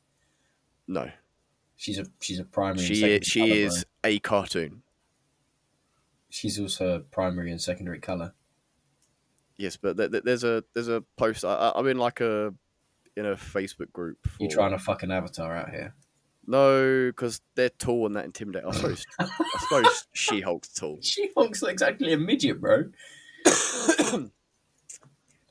[0.87, 1.11] No.
[1.75, 2.79] She's a she's a primary.
[2.79, 4.11] and She secondary is, she colour, is bro.
[4.11, 4.81] a cartoon.
[6.29, 8.33] She's also a primary and secondary color.
[9.57, 11.45] Yes, but th- th- there's a there's a post.
[11.45, 12.53] I, I- I'm in like a
[13.15, 14.17] in a Facebook group.
[14.27, 15.93] For, You trying to fucking avatar out here?
[16.47, 18.63] No, because they're tall and that intimidate.
[18.67, 19.27] I suppose I
[19.59, 20.99] suppose She Hulk's tall.
[21.01, 22.83] She looks exactly a midget, bro.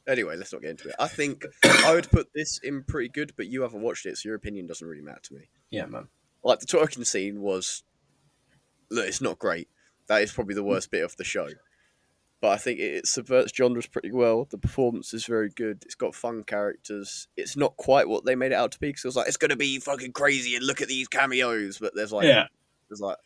[0.06, 0.94] Anyway, let's not get into it.
[0.98, 4.28] I think I would put this in pretty good, but you haven't watched it, so
[4.28, 5.48] your opinion doesn't really matter to me.
[5.70, 6.08] Yeah, man.
[6.42, 7.84] Like the twerking scene was,
[8.90, 9.68] look, it's not great.
[10.08, 11.48] That is probably the worst bit of the show.
[12.44, 14.44] But I think it, it subverts genres pretty well.
[14.50, 15.82] The performance is very good.
[15.86, 17.26] It's got fun characters.
[17.38, 19.38] It's not quite what they made it out to be because it was like it's
[19.38, 21.78] gonna be fucking crazy and look at these cameos.
[21.78, 22.48] But there's like yeah.
[22.90, 23.16] there's like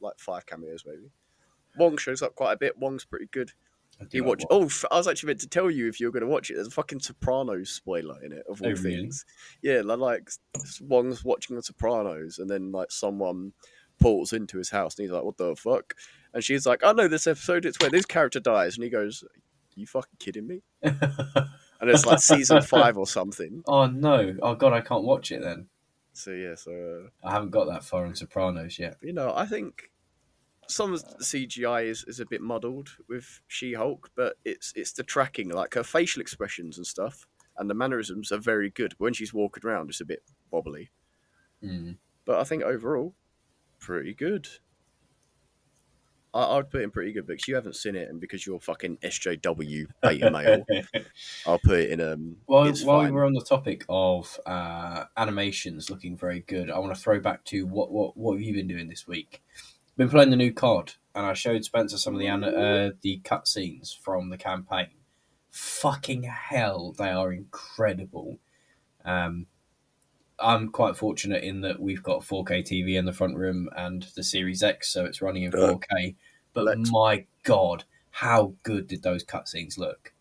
[0.00, 1.10] like five cameos maybe.
[1.76, 2.78] Wong shows up quite a bit.
[2.78, 3.50] Wong's pretty good.
[3.98, 4.44] He do You like watch?
[4.48, 6.48] Oh, f- I was actually meant to tell you if you were going to watch
[6.48, 6.54] it.
[6.54, 8.82] There's a fucking Sopranos spoiler in it of all Oh, really?
[8.82, 9.26] things.
[9.60, 13.54] Yeah, like s- Wong's watching the Sopranos, and then like someone
[13.98, 15.94] pulls into his house, and he's like, "What the fuck?"
[16.34, 17.64] And she's like, "I know this episode.
[17.64, 19.24] It's where this character dies," and he goes,
[19.74, 20.62] "You fucking kidding me?"
[21.80, 23.62] And it's like season five or something.
[23.68, 24.34] oh no!
[24.42, 25.68] Oh god, I can't watch it then.
[26.12, 28.96] So yeah, so uh, I haven't got that far in Sopranos yet.
[29.00, 29.92] you know, I think
[30.66, 34.90] some of the CGI is, is a bit muddled with She Hulk, but it's it's
[34.92, 38.96] the tracking, like her facial expressions and stuff, and the mannerisms are very good.
[38.98, 40.90] But When she's walking around, it's a bit wobbly,
[41.64, 41.98] Mm.
[42.24, 43.14] but I think overall,
[43.78, 44.48] pretty good.
[46.38, 48.60] I, I'd put it in pretty good because you haven't seen it, and because you're
[48.60, 50.64] fucking SJW beta male,
[51.46, 52.00] I'll put it in.
[52.00, 53.14] Um, While, it's while we fine.
[53.14, 57.44] were on the topic of uh, animations looking very good, I want to throw back
[57.46, 59.42] to what what what have you been doing this week?
[59.96, 63.96] Been playing the new COD, and I showed Spencer some of the uh, the cutscenes
[63.98, 64.88] from the campaign.
[65.50, 68.38] Fucking hell, they are incredible.
[69.04, 69.46] Um,
[70.38, 74.22] I'm quite fortunate in that we've got 4K TV in the front room and the
[74.22, 76.14] Series X, so it's running in Uh, 4K.
[76.64, 80.12] But let's- my god, how good did those cutscenes look?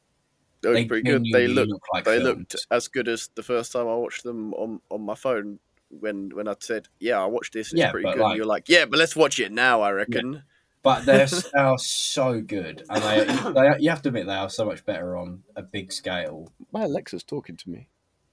[0.62, 1.24] They look They pretty good.
[1.26, 2.38] They genuinely look look like they filmed.
[2.40, 5.60] looked as good as the first time I watched them on, on my phone
[5.90, 7.72] when when I said, "Yeah, I watched this.
[7.72, 9.82] And Yeah, it's pretty good." like- and you're like, "Yeah, but let's watch it now."
[9.82, 10.44] I reckon.
[10.84, 14.50] But they're s- are so good, and they, they you have to admit they are
[14.50, 16.52] so much better on a big scale.
[16.72, 17.90] My Alexa's talking to me.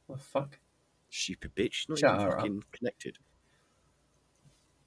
[0.06, 0.58] What the fuck?
[1.10, 1.88] Stupid bitch.
[1.88, 2.72] Not Shut even her up.
[2.72, 3.18] connected.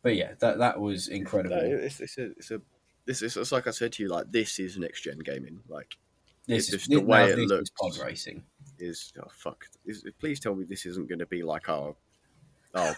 [0.02, 1.56] But yeah, that that was incredible.
[1.58, 2.62] No, it's, it's a it's a
[3.08, 4.10] this is it's like I said to you.
[4.10, 5.60] Like this is next gen gaming.
[5.68, 5.98] Like
[6.46, 7.72] this is the way it looks.
[7.72, 8.44] pod racing.
[8.78, 9.66] is oh fuck.
[9.86, 11.96] Is, please tell me this isn't going to be like our
[12.76, 12.96] our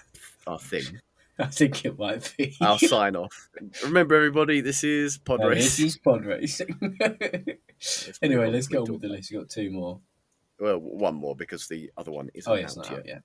[0.47, 0.99] our thing.
[1.39, 2.57] I think it might be.
[2.59, 3.47] I'll sign off.
[3.85, 5.77] Remember, everybody, this is Pod No, Race.
[5.77, 6.97] this is pod racing.
[8.21, 9.31] Anyway, let's go on with the list.
[9.31, 10.01] We've got two more.
[10.59, 13.23] Well, one more because the other one isn't Oh yes, out yet.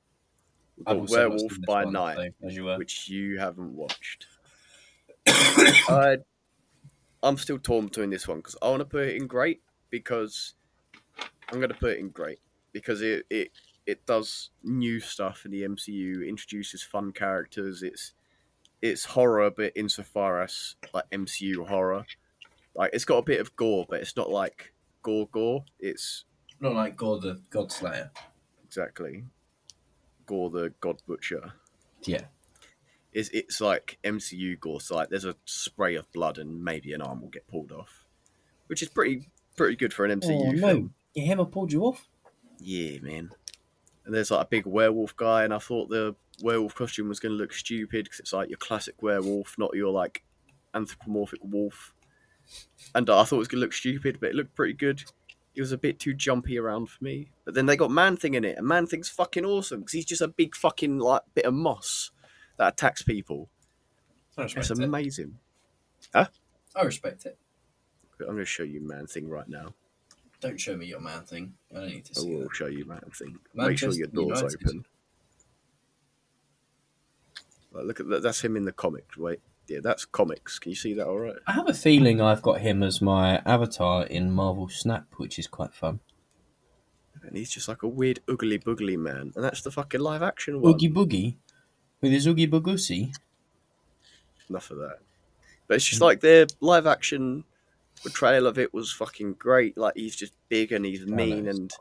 [0.77, 2.79] We've got Werewolf by one, Night, so, you were.
[2.79, 4.27] which you haven't watched.
[5.27, 6.19] I,
[7.25, 10.55] I'm still torn between this one because I want to put it in great because
[11.51, 12.41] I'm going to put it in great
[12.73, 13.51] because it, it
[13.87, 17.83] it does new stuff in the MCU, introduces fun characters.
[17.83, 18.15] It's
[18.83, 22.07] it's horror, but insofar as like MCU horror,
[22.75, 25.65] like it's got a bit of gore, but it's not like gore gore.
[25.81, 26.25] It's
[26.61, 28.11] Not like Gorr the God Slayer.
[28.65, 29.25] exactly
[30.27, 31.55] Gorr the God Butcher.
[32.05, 32.27] Yeah.
[33.15, 34.81] It's it's like MCU gore.
[34.81, 38.05] So like there's a spray of blood and maybe an arm will get pulled off,
[38.67, 40.67] which is pretty pretty good for an MCU Oh no!
[40.67, 40.95] film.
[41.15, 42.09] Your hammer pulled you off.
[42.59, 43.31] Yeah, man.
[44.05, 47.33] And there's like a big werewolf guy, and I thought the werewolf costume was going
[47.33, 50.25] to look stupid because it's like your classic werewolf, not your like
[50.75, 51.95] anthropomorphic wolf.
[52.95, 55.03] And I thought it was going to look stupid, but it looked pretty good.
[55.55, 57.31] It was a bit too jumpy around for me.
[57.45, 60.05] But then they got Man Thing in it, and Man Thing's fucking awesome because he's
[60.05, 62.11] just a big fucking like bit of moss
[62.57, 63.49] that attacks people.
[64.37, 64.85] I It's respect it.
[64.85, 65.39] amazing.
[66.15, 66.29] I
[66.83, 67.39] respect it.
[68.21, 69.75] I'm going to show you Man Thing right now.
[70.41, 71.55] Don't show me your man thing.
[71.73, 72.31] I don't need to see.
[72.31, 72.55] I will that.
[72.55, 73.39] show you Man Thing.
[73.55, 74.59] Make sure your door's United.
[74.67, 74.85] open.
[77.73, 78.23] Like, look at that.
[78.23, 79.17] That's him in the comics.
[79.17, 80.59] Wait, yeah, that's comics.
[80.59, 81.07] Can you see that?
[81.07, 81.37] All right.
[81.47, 85.47] I have a feeling I've got him as my avatar in Marvel Snap, which is
[85.47, 86.01] quite fun.
[87.23, 90.61] And he's just like a weird, oogly boogly man, and that's the fucking live action
[90.61, 90.75] one.
[90.75, 91.37] Oogie Boogie
[92.01, 93.15] with his Oogie Boogussy.
[94.49, 94.99] Enough of that.
[95.67, 97.45] But it's just like their live action
[98.03, 99.77] portrayal of it was fucking great.
[99.79, 101.73] Like he's just big and he's mean and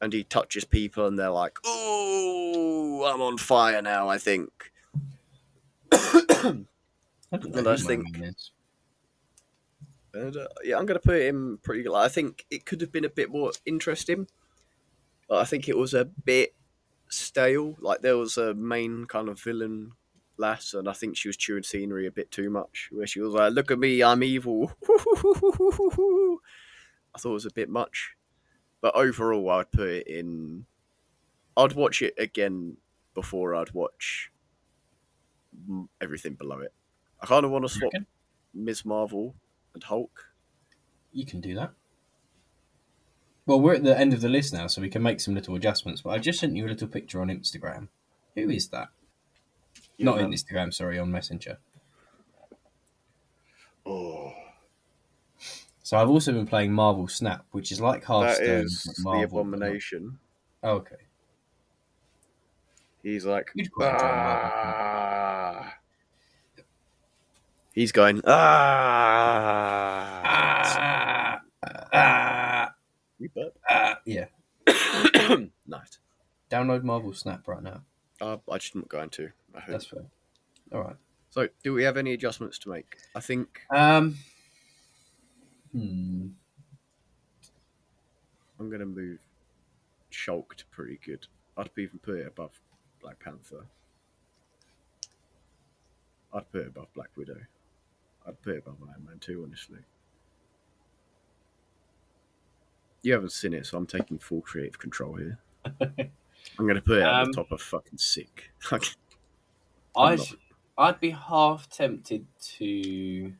[0.00, 4.50] and he touches people and they're like, "Oh, I'm on fire now." I think.
[5.92, 8.16] I don't And I think-.
[10.14, 11.92] And, uh, yeah, I'm going to put him pretty good.
[11.92, 14.26] Like, I think it could have been a bit more interesting.
[15.28, 16.54] But I think it was a bit
[17.10, 17.76] stale.
[17.80, 19.92] Like there was a main kind of villain
[20.36, 22.88] lass, and I think she was chewing scenery a bit too much.
[22.92, 24.72] Where she was like, "Look at me, I'm evil."
[27.14, 28.16] I thought it was a bit much,
[28.80, 30.66] but overall, I'd put it in.
[31.56, 32.76] I'd watch it again
[33.14, 34.30] before I'd watch
[36.00, 36.72] everything below it.
[37.20, 37.92] I kind of want to swap?
[38.54, 38.84] Ms.
[38.84, 39.34] Marvel
[39.74, 40.24] and Hulk.
[41.12, 41.72] You can do that.
[43.48, 45.54] Well, we're at the end of the list now, so we can make some little
[45.54, 46.02] adjustments.
[46.02, 47.88] But I just sent you a little picture on Instagram.
[48.34, 48.88] Who is that?
[49.98, 51.56] Not on Instagram, sorry, on Messenger.
[53.86, 54.34] Oh,
[55.82, 58.64] So I've also been playing Marvel Snap, which is like that Hearthstone.
[58.66, 60.18] is but the Marvel, but abomination.
[60.62, 60.96] Oh, okay.
[63.02, 64.76] He's like, You'd quite enjoy Marvel Snap.
[64.76, 65.74] ah.
[67.72, 68.20] He's going.
[68.26, 69.40] Ah,
[71.94, 72.74] ah,
[73.18, 73.58] You burp.
[73.68, 73.98] ah.
[74.04, 74.26] Yeah.
[75.66, 75.98] nice.
[76.50, 77.82] Download Marvel Snap right now.
[78.20, 79.30] Uh, I just not going to.
[79.54, 79.70] I hope.
[79.70, 80.04] That's fair.
[80.72, 80.96] All right.
[81.30, 82.96] So, do we have any adjustments to make?
[83.14, 84.16] I think Um.
[85.72, 86.28] Hmm.
[88.58, 89.20] I'm going to move
[90.10, 91.26] She-Hulk to pretty good.
[91.56, 92.60] I'd even put it above
[93.00, 93.66] Black Panther.
[96.32, 97.38] I'd put it above Black Widow.
[98.26, 99.78] I'd put it above Iron Man 2, honestly.
[103.02, 105.38] You haven't seen it, so I'm taking full creative control here.
[105.80, 108.50] I'm going to put it at Um, the top of fucking sick.
[109.96, 110.34] I'd, not.
[110.76, 112.26] I'd be half tempted
[112.56, 113.32] to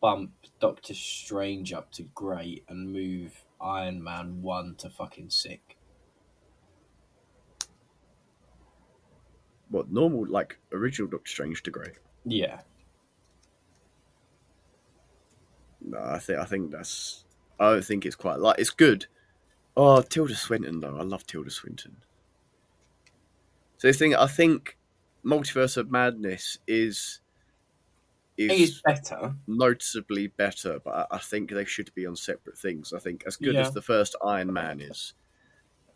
[0.00, 5.76] bump Doctor Strange up to great and move Iron Man 1 to fucking sick.
[9.70, 11.92] what, normal, like, original Doctor Strange to great?
[12.24, 12.60] Yeah.
[15.80, 17.24] No, I think I think that's.
[17.60, 19.06] I don't think it's quite like it's good.
[19.76, 21.96] Oh, Tilda Swinton though, I love Tilda Swinton.
[23.78, 24.76] So the thing I think,
[25.24, 27.20] Multiverse of Madness is
[28.36, 29.34] is is better.
[29.46, 32.92] noticeably better, but I I think they should be on separate things.
[32.92, 33.60] I think as good Yeah.
[33.60, 35.14] as the first Iron Man is,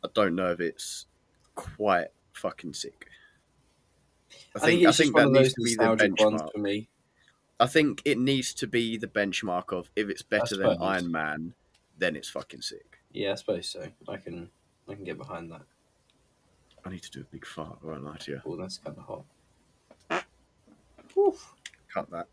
[0.05, 1.07] I don't know if it's
[1.55, 3.09] quite fucking sick.
[4.55, 6.53] I I think think I think just one that needs to be the benchmark.
[6.53, 6.89] for me.
[7.61, 10.77] I think it needs to be the benchmark of if it's better than.
[10.81, 11.55] Iron Man,
[11.99, 12.99] then it's fucking sick.
[13.13, 13.87] Yeah, I suppose so.
[14.09, 14.51] I can
[14.89, 15.63] I can get behind that.
[16.85, 18.41] I need to do a big fart, I won't lie to you.
[18.45, 19.05] Oh, that's kind of
[20.11, 20.25] hot.
[21.17, 21.55] Oof.
[21.93, 22.27] Cut that.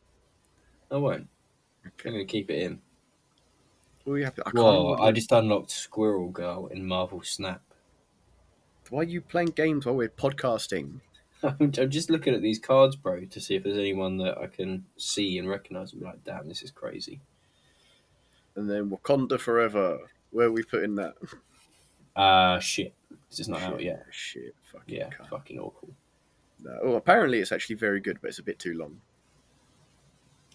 [0.90, 1.28] I won't.
[1.86, 2.10] I'm Okay.
[2.10, 2.82] going to keep it in.
[4.06, 7.62] Well, you have to, I can't Whoa, I just unlocked Squirrel Girl in Marvel Snap.
[8.90, 11.00] Why are you playing games while we're podcasting?
[11.60, 14.48] I'm I'm just looking at these cards, bro, to see if there's anyone that I
[14.48, 17.20] can see and recognize and be like, damn, this is crazy.
[18.56, 20.00] And then Wakanda Forever.
[20.32, 21.16] Where are we putting that?
[22.16, 22.94] Uh, shit.
[23.30, 24.06] 'Cause it's not out Shit, yet.
[24.12, 24.56] Shit.
[24.72, 25.30] Fucking Yeah, cunt.
[25.30, 25.90] fucking awful.
[26.62, 26.78] No.
[26.84, 29.00] Oh, apparently it's actually very good, but it's a bit too long.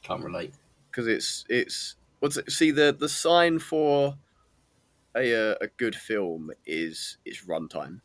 [0.02, 0.52] Can't relate.
[0.90, 2.50] Because it's it's what's it?
[2.52, 4.16] See the the sign for
[5.16, 8.00] a uh, a good film is is runtime.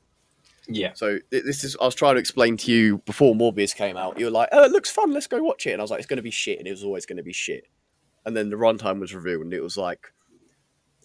[0.68, 0.92] Yeah.
[0.94, 4.20] So this is I was trying to explain to you before Morbius came out.
[4.20, 5.12] You were like, "Oh, it looks fun.
[5.12, 6.72] Let's go watch it." And I was like, "It's going to be shit," and it
[6.72, 7.66] was always going to be shit.
[8.26, 10.14] And then the runtime was revealed, and it was like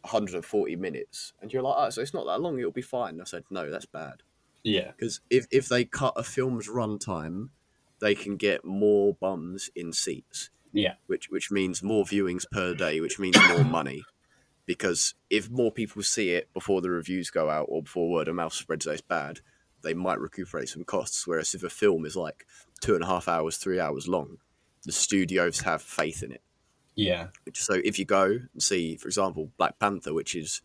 [0.02, 1.32] 140 minutes.
[1.40, 2.59] And you're like, "Oh, so it's not that long.
[2.59, 4.22] It'll be fine." And I said, "No, that's bad."
[4.62, 4.92] Yeah.
[4.92, 7.50] Because if if they cut a film's runtime,
[8.00, 10.50] they can get more bums in seats.
[10.72, 10.94] Yeah.
[11.07, 14.02] Which which means more viewings per day, which means more money.
[14.67, 18.35] Because if more people see it before the reviews go out or before word of
[18.35, 19.41] mouth spreads that it's bad,
[19.83, 21.27] they might recuperate some costs.
[21.27, 22.47] Whereas if a film is like
[22.81, 24.39] two and a half hours, three hours long,
[24.85, 26.43] the studios have faith in it.
[26.97, 27.29] Yeah.
[27.55, 30.62] So if you go and see, for example, Black Panther, which is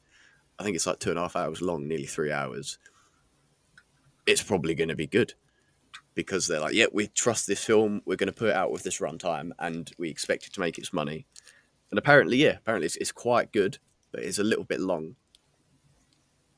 [0.62, 2.78] I think it's like two and a half hours long, nearly three hours,
[4.28, 5.34] it's probably going to be good
[6.14, 8.84] because they're like, yeah, we trust this film, we're going to put it out with
[8.84, 11.26] this runtime, and we expect it to make its money.
[11.90, 13.80] And apparently, yeah, apparently it's, it's quite good,
[14.12, 15.16] but it's a little bit long,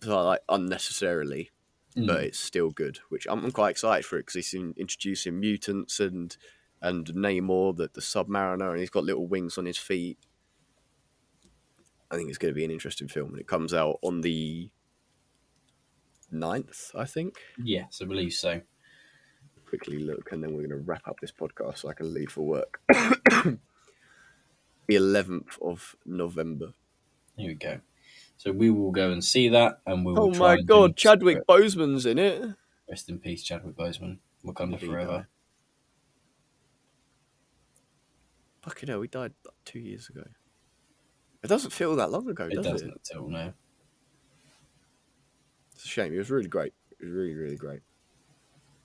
[0.02, 1.50] so like unnecessarily,
[1.96, 2.08] Mm.
[2.08, 2.98] but it's still good.
[3.10, 6.36] Which I'm, I'm quite excited for it because he's in, introducing mutants and
[6.82, 10.18] and Namor, the the Submariner, and he's got little wings on his feet.
[12.10, 14.70] I think it's going to be an interesting film, and it comes out on the
[16.32, 17.38] 9th, I think.
[17.64, 18.62] Yes, I believe so.
[19.68, 22.32] Quickly look, and then we're going to wrap up this podcast so I can leave
[22.32, 22.82] for work.
[22.90, 23.58] the
[24.90, 26.74] 11th of November.
[27.38, 27.80] Here we go.
[28.38, 30.36] So we will go and see that, and we will.
[30.36, 32.44] Oh my god, Chadwick Boseman's in it.
[32.90, 34.20] Rest in peace, Chadwick Boseman.
[34.46, 35.28] Wakanda Indeed, forever.
[38.62, 39.34] Fucking hell, he died
[39.66, 40.24] two years ago.
[41.44, 43.18] It doesn't feel that long ago, It does doesn't it?
[43.18, 43.28] all.
[43.30, 43.54] No.
[45.74, 46.14] It's a shame.
[46.14, 46.74] It was really great.
[46.92, 47.82] It was really, really great.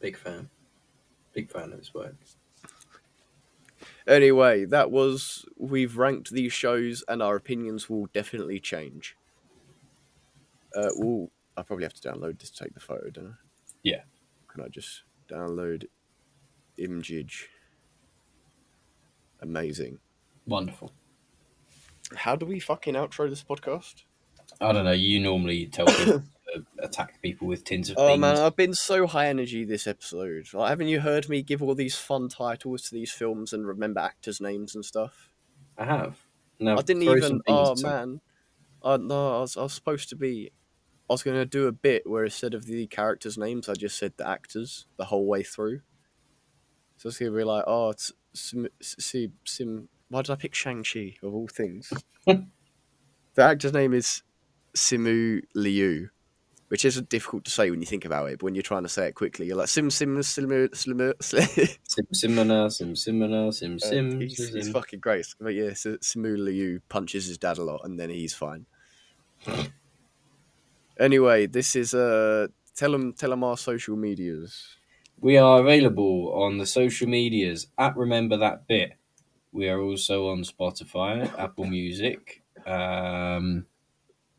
[0.00, 0.48] Big fan.
[1.32, 2.16] Big fan of his work.
[4.08, 9.16] Anyway, that was we've ranked these shows, and our opinions will definitely change.
[10.74, 13.34] Uh, we'll, I probably have to download this to take the photo, don't I?
[13.82, 14.00] Yeah.
[14.48, 15.84] Can I just download
[16.78, 17.48] Imgage?
[19.42, 19.98] Amazing.
[20.46, 20.90] Wonderful.
[22.14, 24.04] How do we fucking outro this podcast?
[24.60, 24.92] I don't know.
[24.92, 26.22] You normally tell people
[26.78, 28.20] attack people with tins of Oh beans.
[28.20, 30.46] man, I've been so high energy this episode.
[30.52, 34.00] Like, haven't you heard me give all these fun titles to these films and remember
[34.00, 35.30] actors' names and stuff?
[35.76, 36.16] I have.
[36.60, 37.40] No, I didn't even.
[37.48, 38.20] Oh man,
[38.82, 40.50] I no, I was, I was supposed to be.
[41.10, 43.98] I was going to do a bit where instead of the characters' names, I just
[43.98, 45.80] said the actors the whole way through.
[46.98, 49.88] So it's going to be like, oh, it's Sim, Sim, Sim.
[50.08, 51.92] Why did I pick Shang Chi of all things?
[52.26, 52.44] the
[53.38, 54.22] actor's name is
[54.74, 56.10] Simu Liu,
[56.68, 58.38] which isn't difficult to say when you think about it.
[58.38, 61.14] But when you're trying to say it quickly, you're like Sim Sim Simu Simu.
[61.22, 64.20] Sim Simona, Sim Simona, Sim Uh, Sim.
[64.20, 64.72] he's, Sim.
[64.72, 65.26] fucking great.
[65.40, 68.66] But yeah, so Simu Liu punches his dad a lot, and then he's fine.
[71.00, 74.76] anyway, this is uh, tell them tell them our social medias.
[75.20, 78.92] We are available on the social medias at Remember That Bit.
[79.50, 83.66] We are also on Spotify, Apple Music, um,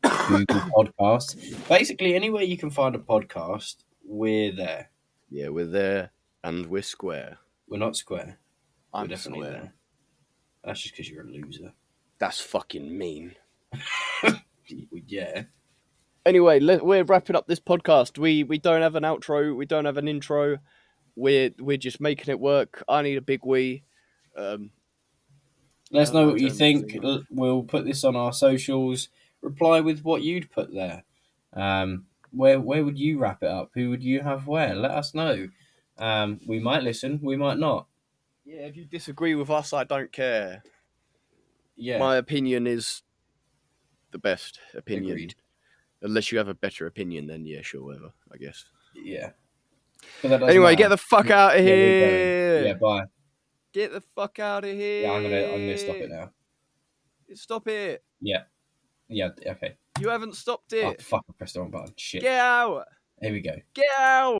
[0.02, 1.68] Google Podcasts.
[1.68, 4.90] Basically, anywhere you can find a podcast, we're there.
[5.30, 6.10] Yeah, we're there
[6.44, 7.38] and we're square.
[7.68, 8.38] We're not square.
[8.92, 9.60] I'm we're definitely square.
[9.60, 9.74] there.
[10.64, 11.72] That's just because you're a loser.
[12.18, 13.34] That's fucking mean.
[15.06, 15.42] Yeah.
[16.26, 18.18] Anyway, let, we're wrapping up this podcast.
[18.18, 19.56] We we don't have an outro.
[19.56, 20.58] We don't have an intro.
[21.16, 22.84] We're we're just making it work.
[22.88, 23.84] I need a big wee.
[24.36, 24.70] Um,
[25.90, 26.96] Let us know what you think.
[27.30, 29.08] We'll put this on our socials.
[29.42, 31.02] Reply with what you'd put there.
[31.54, 33.70] Um, where where would you wrap it up?
[33.74, 34.74] Who would you have where?
[34.74, 35.48] Let us know.
[35.98, 37.20] Um, we might listen.
[37.22, 37.86] We might not.
[38.44, 40.62] yeah, if you disagree with us, I don't care.
[41.76, 41.98] Yeah.
[41.98, 43.02] My opinion is
[44.12, 45.12] the best opinion.
[45.12, 45.34] Agreed.
[46.02, 48.12] Unless you have a better opinion, then yeah, sure, whatever.
[48.32, 48.64] I guess.
[48.94, 49.30] yeah.
[50.22, 50.76] But that doesn't Anyway, matter.
[50.76, 52.56] get the fuck out of here.
[52.60, 52.66] going.
[52.68, 52.74] Yeah.
[52.74, 53.04] Bye.
[53.72, 55.02] Get the fuck out of here.
[55.02, 55.12] Yeah.
[55.12, 56.30] I'm gonna I'm gonna stop it now.
[57.34, 58.02] Stop it.
[58.20, 58.42] Yeah.
[59.10, 59.30] Yeah.
[59.46, 59.74] Okay.
[60.00, 60.84] You haven't stopped it.
[60.84, 61.02] Oh it.
[61.02, 61.24] fuck!
[61.28, 61.92] I pressed the wrong button.
[61.96, 62.22] Shit.
[62.22, 62.86] Get out.
[63.20, 63.56] Here we go.
[63.74, 64.39] Get out.